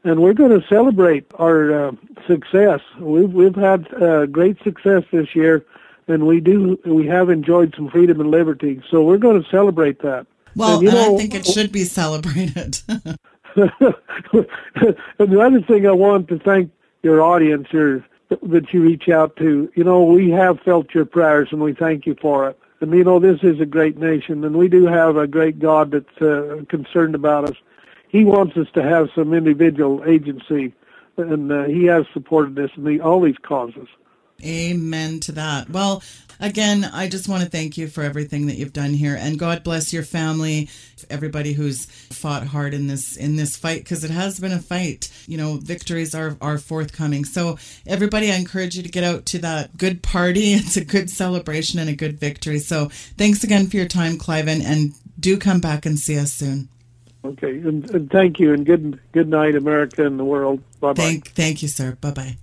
And 0.04 0.22
we're 0.22 0.34
going 0.34 0.60
to 0.60 0.68
celebrate 0.68 1.26
our 1.36 1.88
uh, 1.88 1.92
success. 2.28 2.82
We've 3.00 3.32
we've 3.32 3.56
had 3.56 3.92
uh, 3.94 4.28
great 4.28 4.62
success 4.64 5.04
this 5.12 5.36
year, 5.36 5.66
and 6.08 6.26
we 6.26 6.40
do 6.40 6.80
we 6.86 7.08
have 7.08 7.30
enjoyed 7.30 7.74
some 7.76 7.90
freedom 7.90 8.20
and 8.20 8.32
liberty. 8.32 8.82
So 8.90 9.04
we're 9.04 9.18
going 9.18 9.42
to 9.42 9.50
celebrate 9.50 10.02
that. 10.02 10.28
Well, 10.56 10.80
and, 10.80 10.88
and 10.88 10.96
know, 10.96 11.16
I 11.16 11.18
think 11.18 11.36
it 11.36 11.46
should 11.46 11.72
be 11.72 11.84
celebrated. 11.84 12.80
and 12.88 13.70
the 15.18 15.42
other 15.42 15.62
thing 15.62 15.88
I 15.88 15.92
want 15.92 16.28
to 16.30 16.40
thank 16.40 16.72
your 17.04 17.22
audience 17.22 17.68
here 17.72 18.06
that 18.42 18.74
you 18.74 18.82
reach 18.82 19.10
out 19.10 19.36
to. 19.38 19.72
You 19.76 19.84
know, 19.84 20.04
we 20.04 20.30
have 20.32 20.60
felt 20.62 20.94
your 20.94 21.06
prayers, 21.06 21.50
and 21.52 21.62
we 21.62 21.74
thank 21.74 22.06
you 22.06 22.16
for 22.22 22.50
it. 22.50 22.60
And 22.82 22.94
you 22.94 23.04
know, 23.04 23.20
this 23.20 23.40
is 23.44 23.60
a 23.60 23.66
great 23.66 23.98
nation, 23.98 24.44
and 24.44 24.56
we 24.56 24.68
do 24.68 24.86
have 24.86 25.18
a 25.18 25.28
great 25.28 25.60
God 25.60 25.92
that's 25.92 26.22
uh, 26.22 26.64
concerned 26.68 27.16
about 27.16 27.50
us. 27.50 27.56
He 28.08 28.26
wants 28.26 28.58
us 28.58 28.68
to 28.74 28.84
have 28.84 29.10
some 29.16 29.34
individual 29.34 30.04
agency, 30.06 30.74
and 31.18 31.52
uh, 31.52 31.64
He 31.66 31.86
has 31.86 32.06
supported 32.14 32.58
us 32.60 32.72
in 32.76 32.84
the, 32.84 33.02
all 33.02 33.22
these 33.22 33.38
causes. 33.42 33.88
Amen 34.44 35.20
to 35.22 35.32
that. 35.34 35.70
Well, 35.70 36.04
again, 36.40 36.84
I 36.84 37.08
just 37.08 37.30
want 37.30 37.44
to 37.44 37.50
thank 37.50 37.78
you 37.78 37.88
for 37.88 38.04
everything 38.04 38.48
that 38.48 38.58
you've 38.58 38.74
done 38.74 38.94
here 38.94 39.16
and 39.20 39.40
God 39.40 39.64
bless 39.64 39.94
your 39.94 40.04
family, 40.04 40.70
everybody 41.10 41.54
who's 41.54 41.86
fought 41.86 42.48
hard 42.48 42.74
in 42.74 42.88
this 42.88 43.16
in 43.16 43.36
this 43.36 43.56
fight 43.56 43.84
because 43.84 44.04
it 44.04 44.12
has 44.12 44.40
been 44.40 44.52
a 44.52 44.60
fight. 44.60 45.10
You 45.28 45.38
know, 45.38 45.56
victories 45.56 46.14
are 46.14 46.38
are 46.42 46.58
forthcoming. 46.58 47.26
So, 47.26 47.58
everybody 47.88 48.32
I 48.32 48.36
encourage 48.36 48.76
you 48.76 48.84
to 48.84 48.90
get 48.90 49.04
out 49.04 49.26
to 49.28 49.40
that 49.40 49.78
good 49.78 50.02
party. 50.02 50.54
It's 50.66 50.78
a 50.78 50.86
good 50.86 51.10
celebration 51.10 51.80
and 51.80 51.90
a 51.90 51.96
good 51.96 52.20
victory. 52.20 52.60
So, 52.60 52.90
thanks 53.18 53.44
again 53.44 53.68
for 53.68 53.78
your 53.78 53.88
time, 53.88 54.18
Cliven, 54.18 54.64
and 54.64 54.94
do 55.20 55.38
come 55.38 55.60
back 55.60 55.86
and 55.86 56.00
see 56.00 56.18
us 56.18 56.34
soon. 56.34 56.70
Okay, 57.24 57.60
and, 57.60 57.90
and 57.92 58.10
thank 58.12 58.40
you, 58.40 58.54
and 58.54 58.66
good 58.66 59.00
good 59.12 59.28
night, 59.28 59.56
America 59.56 60.06
and 60.06 60.20
the 60.20 60.26
world. 60.26 60.62
Bye 60.80 60.94
bye. 60.94 61.04
Thank, 61.04 61.30
thank 61.30 61.62
you, 61.62 61.68
sir. 61.68 61.98
Bye 62.02 62.12
bye. 62.12 62.38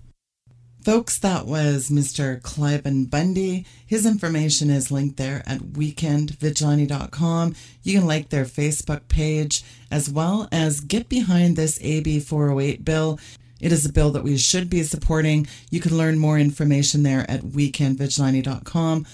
Folks, 0.82 1.16
that 1.20 1.46
was 1.46 1.90
Mr. 1.90 2.40
Cliven 2.40 3.08
Bundy. 3.08 3.64
His 3.86 4.04
information 4.04 4.68
is 4.68 4.90
linked 4.90 5.16
there 5.16 5.44
at 5.46 5.60
weekendvigilante.com. 5.60 7.54
You 7.84 7.98
can 7.98 8.08
like 8.08 8.30
their 8.30 8.44
Facebook 8.44 9.06
page 9.06 9.62
as 9.92 10.10
well 10.10 10.48
as 10.50 10.80
get 10.80 11.08
behind 11.08 11.54
this 11.54 11.78
AB 11.82 12.18
408 12.18 12.84
bill. 12.84 13.20
It 13.60 13.70
is 13.70 13.86
a 13.86 13.92
bill 13.92 14.10
that 14.10 14.24
we 14.24 14.36
should 14.36 14.68
be 14.68 14.82
supporting. 14.82 15.46
You 15.70 15.78
can 15.78 15.96
learn 15.96 16.18
more 16.18 16.36
information 16.36 17.04
there 17.04 17.30
at 17.30 17.42
weekendvigilante.com. 17.42 19.06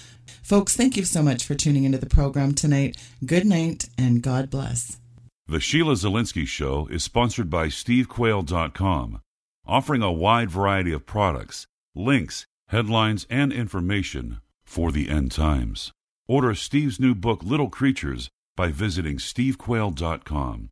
Folks, 0.42 0.74
thank 0.74 0.96
you 0.96 1.04
so 1.04 1.22
much 1.22 1.44
for 1.44 1.54
tuning 1.54 1.85
into 1.85 1.98
the 1.98 2.07
program 2.07 2.54
tonight. 2.54 2.96
Good 3.26 3.44
night 3.44 3.90
and 3.98 4.22
God 4.22 4.48
bless. 4.48 4.96
The 5.46 5.61
Sheila 5.61 5.94
Zilinsky 5.94 6.46
Show 6.46 6.87
is 6.90 7.04
sponsored 7.04 7.50
by 7.50 7.66
SteveQuayle.com 7.66 9.20
offering 9.68 10.02
a 10.02 10.11
wide 10.11 10.50
variety 10.50 10.92
of 10.92 11.07
products, 11.07 11.66
links, 11.94 12.46
headlines, 12.68 13.26
and 13.28 13.52
information 13.52 14.40
for 14.64 14.90
the 14.90 15.09
end 15.09 15.31
times. 15.31 15.92
Order 16.26 16.54
Steve's 16.54 16.98
new 16.98 17.14
book, 17.14 17.42
Little 17.42 17.68
Creatures, 17.68 18.28
by 18.57 18.68
visiting 18.72 19.18
stevequayle.com. 19.18 20.70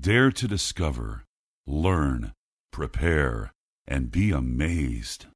Dare 0.00 0.30
to 0.30 0.48
discover, 0.48 1.24
learn, 1.66 2.32
prepare, 2.72 3.52
and 3.86 4.10
be 4.10 4.30
amazed. 4.30 5.26